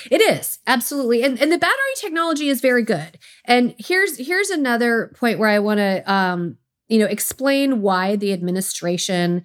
It 0.08 0.20
is 0.20 0.60
absolutely, 0.68 1.24
and 1.24 1.40
and 1.40 1.50
the 1.50 1.58
battery 1.58 1.94
technology 1.96 2.48
is 2.48 2.60
very 2.60 2.84
good. 2.84 3.18
And 3.44 3.74
here's 3.76 4.18
here's 4.18 4.50
another 4.50 5.12
point 5.18 5.40
where 5.40 5.48
I 5.48 5.58
want 5.58 5.78
to 5.78 6.12
um, 6.12 6.58
you 6.90 6.98
know, 6.98 7.06
explain 7.06 7.80
why 7.80 8.16
the 8.16 8.32
administration 8.32 9.44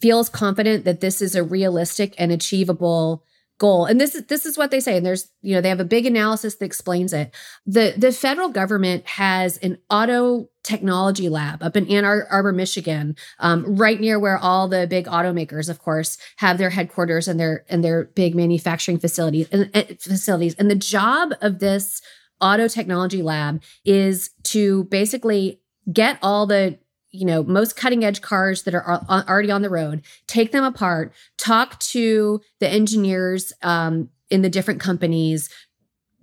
feels 0.00 0.28
confident 0.28 0.84
that 0.84 1.00
this 1.00 1.20
is 1.22 1.34
a 1.34 1.42
realistic 1.42 2.14
and 2.18 2.32
achievable 2.32 3.24
goal. 3.58 3.86
And 3.86 4.00
this 4.00 4.14
is 4.14 4.26
this 4.26 4.44
is 4.44 4.58
what 4.58 4.70
they 4.70 4.80
say. 4.80 4.96
And 4.96 5.06
there's, 5.06 5.30
you 5.40 5.54
know, 5.54 5.60
they 5.60 5.68
have 5.68 5.80
a 5.80 5.84
big 5.84 6.06
analysis 6.06 6.56
that 6.56 6.64
explains 6.64 7.12
it. 7.12 7.34
The 7.64 7.94
the 7.96 8.12
federal 8.12 8.48
government 8.48 9.06
has 9.06 9.56
an 9.58 9.78
auto 9.90 10.48
technology 10.62 11.28
lab 11.28 11.62
up 11.62 11.76
in 11.76 11.88
Ann 11.88 12.04
Arbor, 12.04 12.52
Michigan, 12.52 13.16
um, 13.38 13.76
right 13.76 14.00
near 14.00 14.18
where 14.18 14.36
all 14.36 14.68
the 14.68 14.86
big 14.86 15.06
automakers, 15.06 15.68
of 15.70 15.78
course, 15.78 16.18
have 16.36 16.58
their 16.58 16.70
headquarters 16.70 17.28
and 17.28 17.40
their 17.40 17.64
and 17.68 17.82
their 17.82 18.04
big 18.04 18.34
manufacturing 18.34 18.98
facilities 18.98 19.48
and, 19.50 19.70
facilities. 20.00 20.54
And 20.56 20.70
the 20.70 20.74
job 20.74 21.32
of 21.40 21.58
this 21.58 22.02
auto 22.40 22.68
technology 22.68 23.22
lab 23.22 23.62
is 23.84 24.30
to 24.42 24.84
basically 24.84 25.60
get 25.90 26.18
all 26.20 26.46
the 26.46 26.78
you 27.10 27.24
know 27.24 27.42
most 27.42 27.76
cutting 27.76 28.04
edge 28.04 28.20
cars 28.20 28.64
that 28.64 28.74
are 28.74 29.04
already 29.28 29.50
on 29.50 29.62
the 29.62 29.70
road 29.70 30.02
take 30.26 30.52
them 30.52 30.64
apart 30.64 31.12
talk 31.38 31.78
to 31.80 32.40
the 32.60 32.68
engineers 32.68 33.52
um, 33.62 34.08
in 34.30 34.42
the 34.42 34.50
different 34.50 34.80
companies 34.80 35.48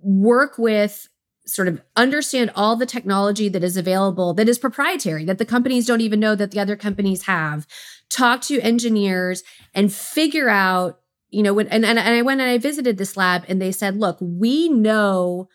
work 0.00 0.58
with 0.58 1.08
sort 1.46 1.68
of 1.68 1.80
understand 1.94 2.50
all 2.54 2.76
the 2.76 2.86
technology 2.86 3.48
that 3.48 3.64
is 3.64 3.76
available 3.76 4.32
that 4.34 4.48
is 4.48 4.58
proprietary 4.58 5.24
that 5.24 5.38
the 5.38 5.44
companies 5.44 5.86
don't 5.86 6.00
even 6.00 6.20
know 6.20 6.34
that 6.34 6.50
the 6.50 6.60
other 6.60 6.76
companies 6.76 7.24
have. 7.24 7.66
Talk 8.08 8.42
to 8.42 8.60
engineers 8.60 9.42
and 9.74 9.92
figure 9.92 10.48
out 10.48 11.00
you 11.30 11.42
know 11.42 11.52
when 11.52 11.66
and, 11.68 11.84
and 11.84 11.98
i 11.98 12.22
went 12.22 12.40
and 12.40 12.48
i 12.48 12.58
visited 12.58 12.96
this 12.96 13.16
lab 13.16 13.44
and 13.48 13.60
they 13.60 13.72
said 13.72 13.96
look 13.96 14.16
we 14.20 14.68
know 14.68 15.48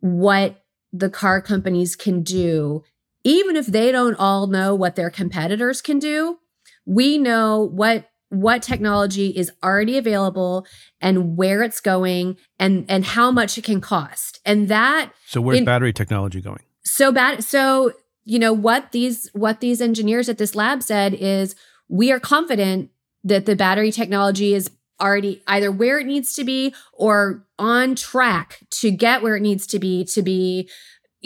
what 0.00 0.62
the 0.92 1.08
car 1.08 1.40
companies 1.40 1.96
can 1.96 2.22
do 2.22 2.84
even 3.26 3.56
if 3.56 3.66
they 3.66 3.90
don't 3.90 4.14
all 4.14 4.46
know 4.46 4.72
what 4.72 4.94
their 4.94 5.10
competitors 5.10 5.82
can 5.82 5.98
do, 5.98 6.38
we 6.86 7.18
know 7.18 7.60
what 7.60 8.08
what 8.28 8.62
technology 8.62 9.28
is 9.28 9.50
already 9.62 9.98
available 9.98 10.66
and 11.00 11.36
where 11.36 11.62
it's 11.62 11.80
going 11.80 12.36
and 12.58 12.84
and 12.88 13.04
how 13.04 13.32
much 13.32 13.58
it 13.58 13.64
can 13.64 13.80
cost. 13.80 14.40
And 14.46 14.68
that 14.68 15.10
So 15.26 15.40
where's 15.40 15.58
in, 15.58 15.64
battery 15.64 15.92
technology 15.92 16.40
going? 16.40 16.62
So 16.84 17.10
bad 17.10 17.42
so 17.42 17.92
you 18.24 18.38
know 18.38 18.52
what 18.52 18.92
these 18.92 19.28
what 19.32 19.60
these 19.60 19.80
engineers 19.80 20.28
at 20.28 20.38
this 20.38 20.54
lab 20.54 20.82
said 20.84 21.12
is 21.12 21.56
we 21.88 22.12
are 22.12 22.20
confident 22.20 22.90
that 23.24 23.44
the 23.46 23.56
battery 23.56 23.90
technology 23.90 24.54
is 24.54 24.70
already 25.00 25.42
either 25.46 25.70
where 25.70 25.98
it 25.98 26.06
needs 26.06 26.32
to 26.34 26.44
be 26.44 26.72
or 26.92 27.44
on 27.58 27.94
track 27.94 28.60
to 28.70 28.90
get 28.90 29.22
where 29.22 29.36
it 29.36 29.42
needs 29.42 29.66
to 29.66 29.78
be 29.78 30.04
to 30.04 30.22
be 30.22 30.68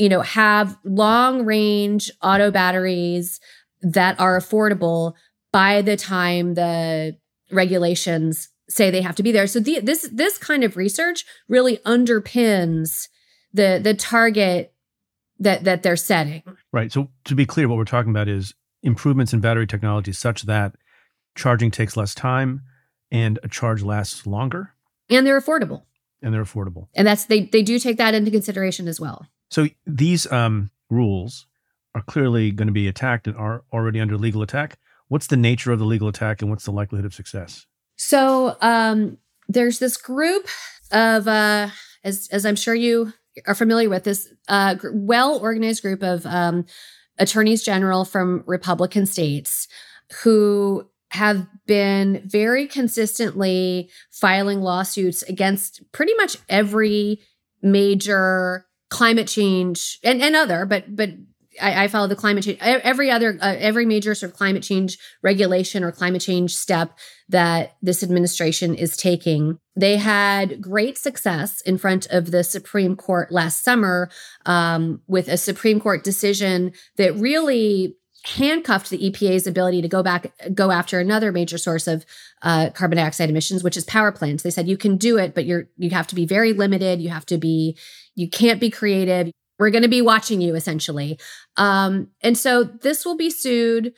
you 0.00 0.08
know, 0.08 0.22
have 0.22 0.78
long 0.82 1.44
range 1.44 2.10
auto 2.22 2.50
batteries 2.50 3.38
that 3.82 4.18
are 4.18 4.38
affordable 4.38 5.12
by 5.52 5.82
the 5.82 5.96
time 5.96 6.54
the 6.54 7.16
regulations 7.50 8.48
say 8.70 8.90
they 8.90 9.02
have 9.02 9.16
to 9.16 9.22
be 9.22 9.30
there. 9.30 9.46
So 9.46 9.60
the, 9.60 9.80
this 9.80 10.08
this 10.10 10.38
kind 10.38 10.64
of 10.64 10.76
research 10.76 11.26
really 11.48 11.78
underpins 11.78 13.08
the 13.52 13.78
the 13.82 13.92
target 13.92 14.72
that 15.38 15.64
that 15.64 15.82
they're 15.82 15.96
setting. 15.96 16.42
Right. 16.72 16.90
So 16.90 17.10
to 17.24 17.34
be 17.34 17.44
clear, 17.44 17.68
what 17.68 17.76
we're 17.76 17.84
talking 17.84 18.10
about 18.10 18.28
is 18.28 18.54
improvements 18.82 19.34
in 19.34 19.40
battery 19.40 19.66
technology 19.66 20.12
such 20.12 20.42
that 20.42 20.76
charging 21.34 21.70
takes 21.70 21.94
less 21.94 22.14
time 22.14 22.62
and 23.10 23.38
a 23.42 23.48
charge 23.48 23.82
lasts 23.82 24.26
longer. 24.26 24.72
And 25.10 25.26
they're 25.26 25.40
affordable. 25.40 25.82
And 26.22 26.32
they're 26.32 26.44
affordable. 26.44 26.88
And 26.94 27.06
that's 27.06 27.26
they 27.26 27.46
they 27.46 27.62
do 27.62 27.78
take 27.78 27.98
that 27.98 28.14
into 28.14 28.30
consideration 28.30 28.88
as 28.88 28.98
well. 28.98 29.26
So 29.50 29.68
these 29.86 30.30
um, 30.30 30.70
rules 30.88 31.46
are 31.94 32.02
clearly 32.02 32.50
going 32.52 32.68
to 32.68 32.72
be 32.72 32.88
attacked 32.88 33.26
and 33.26 33.36
are 33.36 33.64
already 33.72 34.00
under 34.00 34.16
legal 34.16 34.42
attack. 34.42 34.78
What's 35.08 35.26
the 35.26 35.36
nature 35.36 35.72
of 35.72 35.78
the 35.78 35.84
legal 35.84 36.08
attack 36.08 36.40
and 36.40 36.50
what's 36.50 36.64
the 36.64 36.70
likelihood 36.70 37.04
of 37.04 37.14
success? 37.14 37.66
So 37.96 38.56
um, 38.60 39.18
there's 39.48 39.80
this 39.80 39.96
group 39.96 40.46
of, 40.92 41.26
uh, 41.26 41.68
as, 42.04 42.28
as 42.30 42.46
I'm 42.46 42.56
sure 42.56 42.74
you 42.74 43.12
are 43.46 43.54
familiar 43.54 43.88
with, 43.88 44.04
this 44.04 44.32
uh, 44.48 44.76
well 44.92 45.38
organized 45.38 45.82
group 45.82 46.02
of 46.02 46.24
um, 46.26 46.64
attorneys 47.18 47.62
general 47.64 48.04
from 48.04 48.44
Republican 48.46 49.04
states 49.04 49.66
who 50.22 50.88
have 51.10 51.46
been 51.66 52.22
very 52.24 52.68
consistently 52.68 53.90
filing 54.12 54.60
lawsuits 54.60 55.22
against 55.24 55.82
pretty 55.90 56.14
much 56.14 56.36
every 56.48 57.20
major 57.62 58.64
climate 58.90 59.28
change 59.28 59.98
and, 60.02 60.20
and 60.20 60.36
other, 60.36 60.66
but 60.66 60.94
but 60.94 61.10
I, 61.60 61.84
I 61.84 61.88
follow 61.88 62.06
the 62.06 62.16
climate 62.16 62.44
change. 62.44 62.58
Every 62.60 63.10
other, 63.10 63.38
uh, 63.40 63.56
every 63.58 63.86
major 63.86 64.14
sort 64.14 64.32
of 64.32 64.38
climate 64.38 64.62
change 64.62 64.98
regulation 65.22 65.82
or 65.82 65.92
climate 65.92 66.22
change 66.22 66.54
step 66.54 66.96
that 67.28 67.76
this 67.82 68.02
administration 68.02 68.74
is 68.74 68.96
taking. 68.96 69.58
They 69.76 69.96
had 69.96 70.60
great 70.60 70.98
success 70.98 71.60
in 71.62 71.78
front 71.78 72.06
of 72.06 72.30
the 72.30 72.44
Supreme 72.44 72.96
Court 72.96 73.32
last 73.32 73.64
summer 73.64 74.10
um, 74.46 75.02
with 75.06 75.28
a 75.28 75.36
Supreme 75.36 75.80
Court 75.80 76.04
decision 76.04 76.72
that 76.96 77.14
really 77.14 77.96
handcuffed 78.24 78.90
the 78.90 79.10
EPA's 79.10 79.46
ability 79.46 79.80
to 79.80 79.88
go 79.88 80.02
back, 80.02 80.30
go 80.52 80.70
after 80.70 81.00
another 81.00 81.32
major 81.32 81.56
source 81.56 81.86
of 81.86 82.04
uh, 82.42 82.68
carbon 82.70 82.96
dioxide 82.96 83.30
emissions, 83.30 83.64
which 83.64 83.76
is 83.76 83.84
power 83.84 84.12
plants. 84.12 84.42
They 84.42 84.50
said 84.50 84.68
you 84.68 84.76
can 84.76 84.98
do 84.98 85.16
it, 85.16 85.34
but 85.34 85.46
you're 85.46 85.68
you 85.78 85.90
have 85.90 86.06
to 86.08 86.14
be 86.14 86.26
very 86.26 86.52
limited. 86.52 87.00
You 87.00 87.08
have 87.08 87.24
to 87.26 87.38
be, 87.38 87.78
you 88.14 88.28
can't 88.28 88.60
be 88.60 88.70
creative. 88.70 89.32
We're 89.58 89.70
going 89.70 89.82
to 89.82 89.88
be 89.88 90.02
watching 90.02 90.40
you 90.40 90.54
essentially. 90.54 91.18
Um, 91.56 92.08
and 92.22 92.36
so 92.36 92.64
this 92.64 93.04
will 93.04 93.16
be 93.16 93.30
sued. 93.30 93.92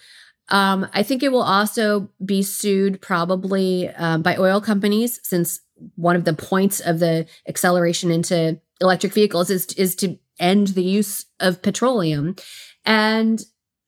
Um, 0.48 0.88
I 0.92 1.02
think 1.02 1.22
it 1.22 1.32
will 1.32 1.42
also 1.42 2.10
be 2.24 2.42
sued 2.42 3.00
probably 3.00 3.88
um, 3.90 4.22
by 4.22 4.36
oil 4.36 4.60
companies, 4.60 5.20
since 5.22 5.60
one 5.96 6.16
of 6.16 6.24
the 6.24 6.34
points 6.34 6.80
of 6.80 6.98
the 6.98 7.26
acceleration 7.48 8.10
into 8.10 8.60
electric 8.80 9.12
vehicles 9.12 9.50
is 9.50 9.66
is 9.74 9.94
to 9.96 10.18
end 10.38 10.68
the 10.68 10.82
use 10.82 11.26
of 11.40 11.62
petroleum. 11.62 12.36
And 12.84 13.42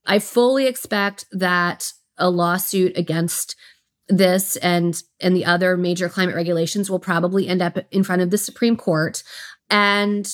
I 0.07 0.19
fully 0.21 0.67
expect 0.67 1.27
that 1.33 1.93
a 2.17 2.31
lawsuit 2.31 2.97
against 2.97 3.57
this 4.09 4.57
and 4.57 5.03
and 5.21 5.35
the 5.35 5.45
other 5.45 5.77
major 5.77 6.09
climate 6.09 6.35
regulations 6.35 6.91
will 6.91 6.99
probably 6.99 7.49
end 7.49 7.63
up 7.63 7.79
in 7.91 8.05
front 8.05 8.23
of 8.23 8.31
the 8.31 8.39
Supreme 8.39 8.77
Court. 8.77 9.23
And, 9.75 10.33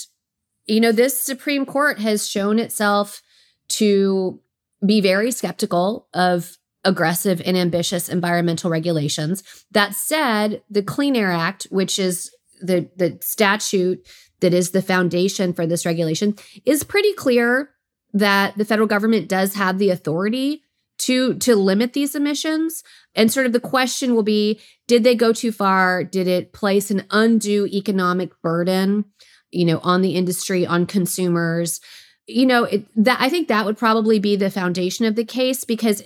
you 0.66 0.80
know, 0.80 0.92
this 0.92 1.18
Supreme 1.18 1.64
Court 1.64 1.98
has 1.98 2.28
shown 2.28 2.58
itself 2.58 3.22
to 3.70 4.38
be 4.84 5.00
very 5.00 5.30
skeptical 5.30 6.08
of 6.12 6.58
aggressive 6.84 7.40
and 7.46 7.56
ambitious 7.56 8.10
environmental 8.10 8.70
regulations. 8.70 9.42
That 9.70 9.94
said, 9.94 10.62
the 10.68 10.82
Clean 10.82 11.16
Air 11.16 11.32
Act, 11.32 11.66
which 11.70 11.98
is 11.98 12.30
the, 12.60 12.90
the 12.96 13.16
statute 13.22 14.06
that 14.40 14.52
is 14.52 14.72
the 14.72 14.82
foundation 14.82 15.54
for 15.54 15.66
this 15.66 15.86
regulation, 15.86 16.36
is 16.66 16.84
pretty 16.84 17.14
clear 17.14 17.70
that 18.12 18.58
the 18.58 18.66
federal 18.66 18.88
government 18.88 19.26
does 19.26 19.54
have 19.54 19.78
the 19.78 19.88
authority 19.88 20.64
to 21.00 21.34
to 21.36 21.56
limit 21.56 21.94
these 21.94 22.14
emissions 22.14 22.84
and 23.14 23.32
sort 23.32 23.46
of 23.46 23.52
the 23.52 23.60
question 23.60 24.14
will 24.14 24.22
be 24.22 24.60
did 24.86 25.02
they 25.02 25.14
go 25.14 25.32
too 25.32 25.50
far 25.50 26.04
did 26.04 26.28
it 26.28 26.52
place 26.52 26.90
an 26.90 27.06
undue 27.10 27.66
economic 27.66 28.30
burden 28.42 29.06
you 29.50 29.64
know 29.64 29.80
on 29.82 30.02
the 30.02 30.14
industry 30.14 30.66
on 30.66 30.86
consumers. 30.86 31.80
You 32.26 32.46
know 32.46 32.64
it, 32.64 32.86
that 33.02 33.20
i 33.20 33.28
think 33.28 33.48
that 33.48 33.66
would 33.66 33.76
probably 33.76 34.20
be 34.20 34.36
the 34.36 34.50
foundation 34.50 35.04
of 35.04 35.16
the 35.16 35.24
case 35.24 35.64
because 35.64 36.04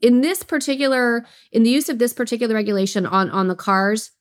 in 0.00 0.20
this 0.20 0.44
particular 0.44 1.26
in 1.50 1.64
the 1.64 1.70
use 1.70 1.88
of 1.88 1.98
this 1.98 2.12
particular 2.12 2.54
regulation 2.54 3.04
on 3.04 3.28
on 3.30 3.48
the 3.48 3.56
cars 3.56 4.12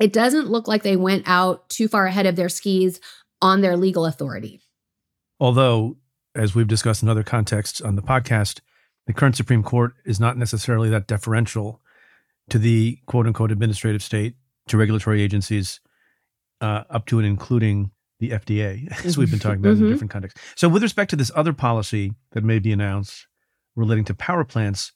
it 0.00 0.12
doesn't 0.12 0.50
look 0.50 0.68
like 0.68 0.82
they 0.82 0.96
went 0.96 1.24
out 1.26 1.68
too 1.70 1.88
far 1.88 2.06
ahead 2.06 2.26
of 2.26 2.36
their 2.36 2.50
skis 2.50 3.00
on 3.40 3.60
their 3.60 3.76
legal 3.76 4.04
authority. 4.04 4.60
Although 5.40 5.96
as 6.34 6.54
we've 6.54 6.68
discussed 6.68 7.02
in 7.02 7.08
other 7.08 7.22
contexts 7.22 7.80
on 7.80 7.96
the 7.96 8.02
podcast 8.02 8.60
the 9.06 9.12
current 9.12 9.36
Supreme 9.36 9.62
Court 9.62 9.94
is 10.04 10.20
not 10.20 10.36
necessarily 10.36 10.88
that 10.90 11.06
deferential 11.06 11.80
to 12.50 12.58
the 12.58 12.98
quote 13.06 13.26
unquote 13.26 13.50
administrative 13.50 14.02
state, 14.02 14.34
to 14.68 14.76
regulatory 14.76 15.22
agencies, 15.22 15.80
uh, 16.60 16.84
up 16.88 17.06
to 17.06 17.18
and 17.18 17.26
including 17.26 17.90
the 18.22 18.30
FDA, 18.30 19.04
as 19.04 19.18
we've 19.18 19.30
been 19.30 19.40
talking 19.40 19.58
about 19.58 19.74
mm-hmm. 19.74 19.86
in 19.86 19.90
different 19.90 20.10
contexts. 20.12 20.40
So, 20.54 20.68
with 20.68 20.82
respect 20.82 21.10
to 21.10 21.16
this 21.16 21.30
other 21.34 21.52
policy 21.52 22.12
that 22.30 22.44
may 22.44 22.60
be 22.60 22.72
announced 22.72 23.26
relating 23.74 24.04
to 24.06 24.14
power 24.14 24.44
plants, 24.44 24.92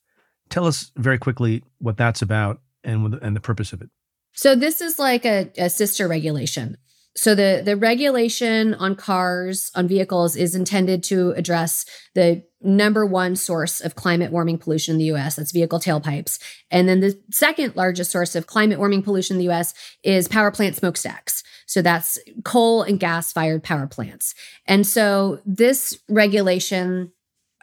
tell 0.49 0.67
us 0.67 0.93
very 0.97 1.19
quickly 1.19 1.65
what 1.79 1.97
that's 1.97 2.23
about 2.23 2.61
and, 2.85 3.15
and 3.15 3.35
the 3.35 3.41
purpose 3.41 3.73
of 3.73 3.83
it. 3.83 3.91
So, 4.33 4.55
this 4.55 4.81
is 4.81 4.99
like 4.99 5.27
a, 5.27 5.51
a 5.59 5.69
sister 5.69 6.07
regulation 6.07 6.77
so 7.17 7.35
the 7.35 7.63
the 7.65 7.77
regulation 7.77 8.75
on 8.75 8.95
cars 8.95 9.71
on 9.75 9.89
vehicles 9.89 10.37
is 10.37 10.55
intended 10.55 11.03
to 11.05 11.31
address 11.33 11.87
the 12.15 12.45
number 12.61 13.07
one 13.07 13.37
source 13.37 13.81
of 13.81 13.95
climate 13.95 14.31
warming 14.31 14.59
pollution 14.59 14.95
in 14.95 14.99
the 14.99 15.17
US 15.17 15.37
that's 15.37 15.53
vehicle 15.53 15.81
tailpipes. 15.81 16.39
And 16.71 16.89
then 16.89 17.01
the 17.01 17.19
second 17.31 17.75
largest 17.77 18.11
source 18.11 18.35
of 18.35 18.47
climate 18.47 18.79
warming 18.79 19.03
pollution 19.03 19.37
in 19.37 19.39
the 19.39 19.53
US 19.55 19.73
is 20.03 20.29
power 20.29 20.51
plant 20.51 20.77
smokestacks. 20.77 21.43
So 21.67 21.81
that's 21.81 22.19
coal 22.45 22.83
and 22.83 23.01
gas 23.01 23.33
fired 23.33 23.63
power 23.63 23.87
plants. 23.87 24.35
And 24.67 24.87
so 24.87 25.41
this 25.47 25.99
regulation 26.09 27.13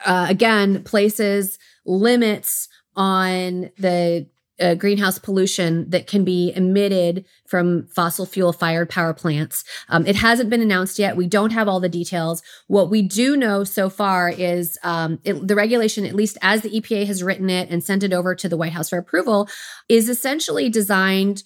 uh, 0.04 0.26
again 0.28 0.82
places 0.82 1.58
limits 1.86 2.68
on 2.96 3.70
the 3.78 4.26
uh, 4.60 4.74
greenhouse 4.74 5.18
pollution 5.18 5.88
that 5.90 6.06
can 6.06 6.24
be 6.24 6.52
emitted 6.54 7.24
from 7.46 7.86
fossil 7.88 8.26
fuel 8.26 8.52
fired 8.52 8.88
power 8.88 9.12
plants. 9.12 9.64
Um, 9.88 10.06
it 10.06 10.16
hasn't 10.16 10.50
been 10.50 10.60
announced 10.60 10.98
yet. 10.98 11.16
We 11.16 11.26
don't 11.26 11.50
have 11.50 11.68
all 11.68 11.80
the 11.80 11.88
details. 11.88 12.42
What 12.66 12.90
we 12.90 13.02
do 13.02 13.36
know 13.36 13.64
so 13.64 13.90
far 13.90 14.28
is 14.30 14.78
um, 14.82 15.18
it, 15.24 15.46
the 15.46 15.56
regulation, 15.56 16.06
at 16.06 16.14
least 16.14 16.38
as 16.42 16.62
the 16.62 16.80
EPA 16.80 17.06
has 17.06 17.22
written 17.22 17.50
it 17.50 17.68
and 17.70 17.82
sent 17.82 18.02
it 18.02 18.12
over 18.12 18.34
to 18.34 18.48
the 18.48 18.56
White 18.56 18.72
House 18.72 18.90
for 18.90 18.98
approval, 18.98 19.48
is 19.88 20.08
essentially 20.08 20.68
designed 20.68 21.42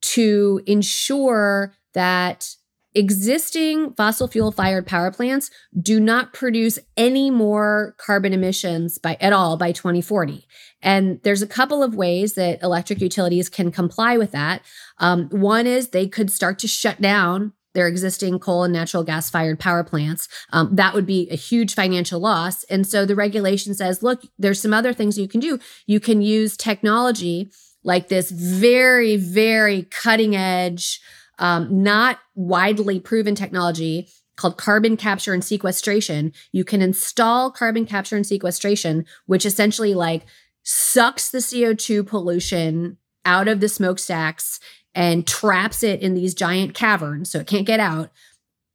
to 0.00 0.60
ensure 0.66 1.74
that 1.94 2.54
existing 2.96 3.92
fossil 3.94 4.26
fuel 4.26 4.50
fired 4.50 4.86
power 4.86 5.10
plants 5.10 5.50
do 5.80 6.00
not 6.00 6.32
produce 6.32 6.78
any 6.96 7.30
more 7.30 7.94
carbon 7.98 8.32
emissions 8.32 8.98
by 8.98 9.16
at 9.20 9.32
all 9.32 9.56
by 9.56 9.70
2040 9.70 10.46
and 10.82 11.20
there's 11.22 11.42
a 11.42 11.46
couple 11.46 11.82
of 11.82 11.94
ways 11.94 12.34
that 12.34 12.62
electric 12.62 13.00
utilities 13.00 13.48
can 13.48 13.70
comply 13.70 14.16
with 14.16 14.32
that 14.32 14.62
um, 14.98 15.28
one 15.28 15.66
is 15.66 15.90
they 15.90 16.08
could 16.08 16.32
start 16.32 16.58
to 16.58 16.66
shut 16.66 17.00
down 17.00 17.52
their 17.74 17.86
existing 17.86 18.38
coal 18.38 18.64
and 18.64 18.72
natural 18.72 19.04
gas 19.04 19.28
fired 19.28 19.60
power 19.60 19.84
plants. 19.84 20.28
Um, 20.50 20.74
that 20.76 20.94
would 20.94 21.04
be 21.04 21.28
a 21.30 21.36
huge 21.36 21.74
financial 21.74 22.18
loss. 22.18 22.64
And 22.64 22.86
so 22.86 23.04
the 23.04 23.14
regulation 23.14 23.74
says, 23.74 24.02
look, 24.02 24.22
there's 24.38 24.62
some 24.62 24.72
other 24.72 24.94
things 24.94 25.18
you 25.18 25.28
can 25.28 25.40
do. 25.40 25.58
You 25.84 26.00
can 26.00 26.22
use 26.22 26.56
technology 26.56 27.50
like 27.84 28.08
this 28.08 28.30
very, 28.30 29.16
very 29.16 29.82
cutting 29.82 30.34
edge 30.34 31.00
um, 31.38 31.82
not 31.82 32.18
widely 32.34 33.00
proven 33.00 33.34
technology 33.34 34.08
called 34.36 34.58
carbon 34.58 34.96
capture 34.96 35.32
and 35.32 35.44
sequestration. 35.44 36.32
You 36.52 36.64
can 36.64 36.82
install 36.82 37.50
carbon 37.50 37.86
capture 37.86 38.16
and 38.16 38.26
sequestration, 38.26 39.06
which 39.26 39.46
essentially 39.46 39.94
like 39.94 40.26
sucks 40.62 41.30
the 41.30 41.38
CO2 41.38 42.06
pollution 42.06 42.98
out 43.24 43.48
of 43.48 43.60
the 43.60 43.68
smokestacks 43.68 44.60
and 44.94 45.26
traps 45.26 45.82
it 45.82 46.00
in 46.00 46.14
these 46.14 46.34
giant 46.34 46.74
caverns 46.74 47.30
so 47.30 47.38
it 47.40 47.46
can't 47.46 47.66
get 47.66 47.80
out 47.80 48.10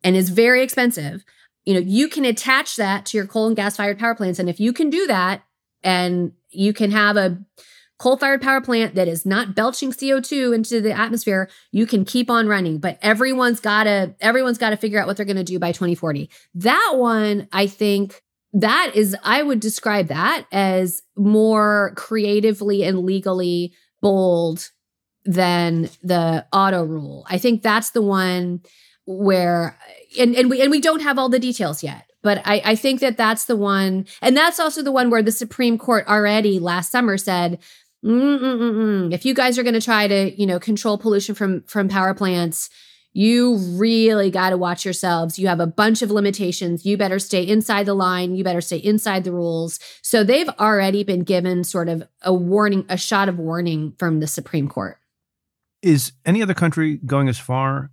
and 0.03 0.15
is 0.15 0.29
very 0.29 0.63
expensive. 0.63 1.23
You 1.65 1.75
know, 1.75 1.79
you 1.79 2.07
can 2.07 2.25
attach 2.25 2.75
that 2.75 3.05
to 3.07 3.17
your 3.17 3.27
coal 3.27 3.47
and 3.47 3.55
gas 3.55 3.77
fired 3.77 3.99
power 3.99 4.15
plants. 4.15 4.39
And 4.39 4.49
if 4.49 4.59
you 4.59 4.73
can 4.73 4.89
do 4.89 5.05
that 5.07 5.43
and 5.83 6.33
you 6.49 6.73
can 6.73 6.91
have 6.91 7.17
a 7.17 7.39
coal 8.01 8.17
fired 8.17 8.41
power 8.41 8.59
plant 8.59 8.95
that 8.95 9.07
is 9.07 9.27
not 9.27 9.53
belching 9.53 9.91
CO2 9.91 10.55
into 10.55 10.81
the 10.81 10.91
atmosphere, 10.91 11.47
you 11.71 11.85
can 11.85 12.03
keep 12.03 12.31
on 12.31 12.47
running. 12.47 12.79
But 12.79 12.97
everyone's 13.03 13.59
got 13.59 13.83
to 13.83 14.15
everyone's 14.19 14.57
got 14.57 14.71
to 14.71 14.77
figure 14.77 14.99
out 14.99 15.05
what 15.05 15.17
they're 15.17 15.25
going 15.25 15.37
to 15.37 15.43
do 15.43 15.59
by 15.59 15.71
2040. 15.71 16.27
That 16.55 16.93
one, 16.95 17.47
I 17.51 17.67
think 17.67 18.23
that 18.53 18.93
is 18.95 19.15
I 19.23 19.43
would 19.43 19.59
describe 19.59 20.07
that 20.07 20.47
as 20.51 21.03
more 21.15 21.93
creatively 21.95 22.83
and 22.83 23.05
legally 23.05 23.73
bold 24.01 24.71
than 25.23 25.87
the 26.01 26.47
auto 26.51 26.83
rule. 26.83 27.23
I 27.29 27.37
think 27.37 27.61
that's 27.61 27.91
the 27.91 28.01
one 28.01 28.61
where 29.05 29.77
and 30.19 30.35
and 30.35 30.49
we 30.49 30.59
and 30.59 30.71
we 30.71 30.81
don't 30.81 31.01
have 31.01 31.19
all 31.19 31.29
the 31.29 31.39
details 31.39 31.83
yet 31.83 32.05
but 32.23 32.39
I, 32.45 32.61
I 32.63 32.75
think 32.75 32.99
that 32.99 33.17
that's 33.17 33.45
the 33.45 33.55
one 33.55 34.05
and 34.21 34.37
that's 34.37 34.59
also 34.59 34.83
the 34.83 34.91
one 34.91 35.09
where 35.09 35.23
the 35.23 35.31
supreme 35.31 35.79
court 35.79 36.07
already 36.07 36.59
last 36.59 36.91
summer 36.91 37.17
said 37.17 37.57
Mm-mm-mm-mm. 38.03 39.13
If 39.13 39.25
you 39.25 39.33
guys 39.33 39.59
are 39.59 39.63
going 39.63 39.75
to 39.75 39.81
try 39.81 40.07
to, 40.07 40.31
you 40.39 40.47
know, 40.47 40.59
control 40.59 40.97
pollution 40.97 41.35
from 41.35 41.63
from 41.63 41.87
power 41.87 42.13
plants, 42.13 42.69
you 43.13 43.57
really 43.57 44.31
got 44.31 44.51
to 44.51 44.57
watch 44.57 44.85
yourselves. 44.85 45.37
You 45.37 45.47
have 45.47 45.59
a 45.59 45.67
bunch 45.67 46.01
of 46.01 46.11
limitations. 46.11 46.85
You 46.85 46.97
better 46.97 47.19
stay 47.19 47.43
inside 47.43 47.85
the 47.85 47.93
line. 47.93 48.35
You 48.35 48.43
better 48.43 48.61
stay 48.61 48.77
inside 48.77 49.23
the 49.23 49.33
rules. 49.33 49.79
So 50.01 50.23
they've 50.23 50.49
already 50.49 51.03
been 51.03 51.23
given 51.23 51.63
sort 51.63 51.89
of 51.89 52.03
a 52.21 52.33
warning, 52.33 52.85
a 52.89 52.97
shot 52.97 53.27
of 53.29 53.37
warning 53.37 53.93
from 53.99 54.19
the 54.19 54.27
Supreme 54.27 54.69
Court. 54.69 54.97
Is 55.81 56.13
any 56.25 56.41
other 56.41 56.53
country 56.53 56.97
going 57.05 57.27
as 57.27 57.37
far 57.37 57.91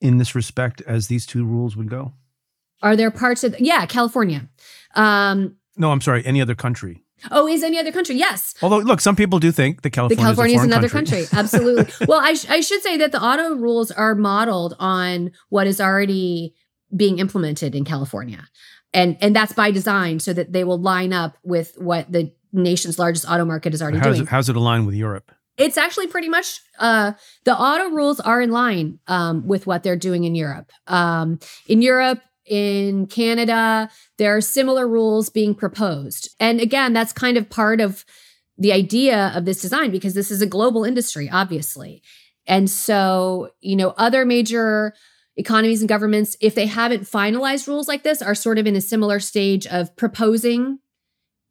in 0.00 0.18
this 0.18 0.34
respect 0.34 0.80
as 0.82 1.08
these 1.08 1.26
two 1.26 1.44
rules 1.44 1.76
would 1.76 1.90
go? 1.90 2.14
Are 2.82 2.96
there 2.96 3.10
parts 3.10 3.44
of 3.44 3.58
yeah, 3.60 3.84
California? 3.86 4.48
Um, 4.94 5.56
no, 5.76 5.90
I'm 5.90 6.00
sorry. 6.00 6.24
Any 6.24 6.40
other 6.40 6.54
country? 6.54 7.04
Oh, 7.30 7.48
is 7.48 7.62
any 7.62 7.78
other 7.78 7.92
country? 7.92 8.16
Yes. 8.16 8.54
Although, 8.62 8.78
look, 8.78 9.00
some 9.00 9.16
people 9.16 9.38
do 9.38 9.52
think 9.52 9.82
that 9.82 9.90
California, 9.90 10.24
California 10.24 10.56
is, 10.56 10.64
another 10.64 10.88
country. 10.88 11.26
country. 11.26 11.38
Absolutely. 11.38 12.06
well, 12.06 12.20
I, 12.20 12.34
sh- 12.34 12.48
I 12.48 12.60
should 12.60 12.82
say 12.82 12.96
that 12.98 13.12
the 13.12 13.22
auto 13.22 13.54
rules 13.54 13.90
are 13.90 14.14
modeled 14.14 14.74
on 14.78 15.32
what 15.48 15.66
is 15.66 15.80
already 15.80 16.54
being 16.94 17.18
implemented 17.18 17.74
in 17.74 17.84
California, 17.84 18.48
and 18.94 19.16
and 19.20 19.36
that's 19.36 19.52
by 19.52 19.70
design, 19.70 20.20
so 20.20 20.32
that 20.32 20.52
they 20.52 20.64
will 20.64 20.80
line 20.80 21.12
up 21.12 21.36
with 21.42 21.74
what 21.76 22.10
the 22.10 22.32
nation's 22.52 22.98
largest 22.98 23.28
auto 23.28 23.44
market 23.44 23.74
is 23.74 23.82
already 23.82 23.98
how's 23.98 24.16
doing. 24.16 24.22
It, 24.22 24.28
how's 24.30 24.48
it 24.48 24.56
align 24.56 24.86
with 24.86 24.94
Europe? 24.94 25.30
It's 25.58 25.76
actually 25.76 26.06
pretty 26.06 26.28
much 26.28 26.60
uh, 26.78 27.12
the 27.44 27.54
auto 27.54 27.90
rules 27.90 28.20
are 28.20 28.40
in 28.40 28.52
line 28.52 29.00
um, 29.08 29.46
with 29.46 29.66
what 29.66 29.82
they're 29.82 29.96
doing 29.96 30.24
in 30.24 30.36
Europe. 30.36 30.70
Um, 30.86 31.40
in 31.66 31.82
Europe, 31.82 32.20
in 32.48 33.06
Canada, 33.06 33.90
there 34.16 34.36
are 34.36 34.40
similar 34.40 34.86
rules 34.88 35.30
being 35.30 35.54
proposed. 35.54 36.34
And 36.40 36.60
again, 36.60 36.92
that's 36.92 37.12
kind 37.12 37.36
of 37.36 37.50
part 37.50 37.80
of 37.80 38.04
the 38.56 38.72
idea 38.72 39.32
of 39.34 39.44
this 39.44 39.60
design 39.60 39.90
because 39.90 40.14
this 40.14 40.30
is 40.30 40.42
a 40.42 40.46
global 40.46 40.84
industry, 40.84 41.30
obviously. 41.30 42.02
And 42.46 42.68
so, 42.68 43.50
you 43.60 43.76
know, 43.76 43.94
other 43.96 44.24
major 44.24 44.94
economies 45.36 45.80
and 45.80 45.88
governments, 45.88 46.36
if 46.40 46.54
they 46.54 46.66
haven't 46.66 47.02
finalized 47.02 47.68
rules 47.68 47.86
like 47.86 48.02
this, 48.02 48.20
are 48.20 48.34
sort 48.34 48.58
of 48.58 48.66
in 48.66 48.74
a 48.74 48.80
similar 48.80 49.20
stage 49.20 49.66
of 49.66 49.94
proposing, 49.96 50.80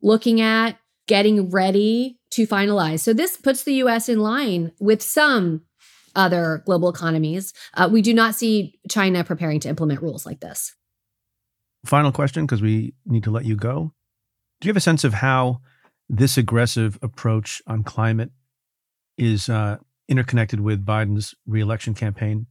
looking 0.01 0.41
at, 0.41 0.77
getting 1.07 1.49
ready 1.49 2.19
to 2.31 2.45
finalize. 2.45 2.99
So 2.99 3.13
this 3.13 3.37
puts 3.37 3.63
the 3.63 3.75
US 3.75 4.09
in 4.09 4.19
line 4.19 4.73
with 4.79 5.01
some 5.01 5.61
other 6.15 6.63
global 6.65 6.89
economies. 6.89 7.53
Uh, 7.73 7.87
we 7.89 8.01
do 8.01 8.13
not 8.13 8.35
see 8.35 8.79
China 8.89 9.23
preparing 9.23 9.59
to 9.61 9.69
implement 9.69 10.01
rules 10.01 10.25
like 10.25 10.41
this. 10.41 10.75
Final 11.87 12.11
question, 12.11 12.45
because 12.45 12.61
we 12.61 12.93
need 13.05 13.23
to 13.23 13.31
let 13.31 13.45
you 13.45 13.55
go. 13.55 13.93
Do 14.59 14.67
you 14.67 14.69
have 14.69 14.77
a 14.77 14.81
sense 14.81 15.03
of 15.03 15.15
how 15.15 15.61
this 16.09 16.37
aggressive 16.37 16.97
approach 17.01 17.61
on 17.67 17.83
climate 17.83 18.31
is 19.17 19.49
uh, 19.49 19.77
interconnected 20.07 20.59
with 20.59 20.85
Biden's 20.85 21.35
reelection 21.45 21.93
campaign? 21.93 22.47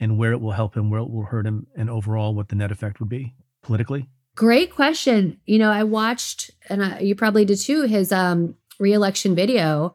and 0.00 0.18
where 0.18 0.32
it 0.32 0.40
will 0.40 0.52
help 0.52 0.76
him, 0.76 0.90
where 0.90 1.00
it 1.00 1.10
will 1.10 1.24
hurt 1.24 1.46
him, 1.46 1.66
and 1.76 1.88
overall 1.88 2.34
what 2.34 2.48
the 2.48 2.56
net 2.56 2.72
effect 2.72 3.00
would 3.00 3.08
be 3.08 3.34
politically? 3.62 4.08
Great 4.34 4.74
question. 4.74 5.40
You 5.46 5.58
know, 5.58 5.70
I 5.70 5.84
watched, 5.84 6.50
and 6.68 6.84
I, 6.84 6.98
you 7.00 7.14
probably 7.14 7.44
did 7.44 7.58
too, 7.58 7.82
his 7.82 8.12
um, 8.12 8.56
reelection 8.80 9.34
video. 9.34 9.94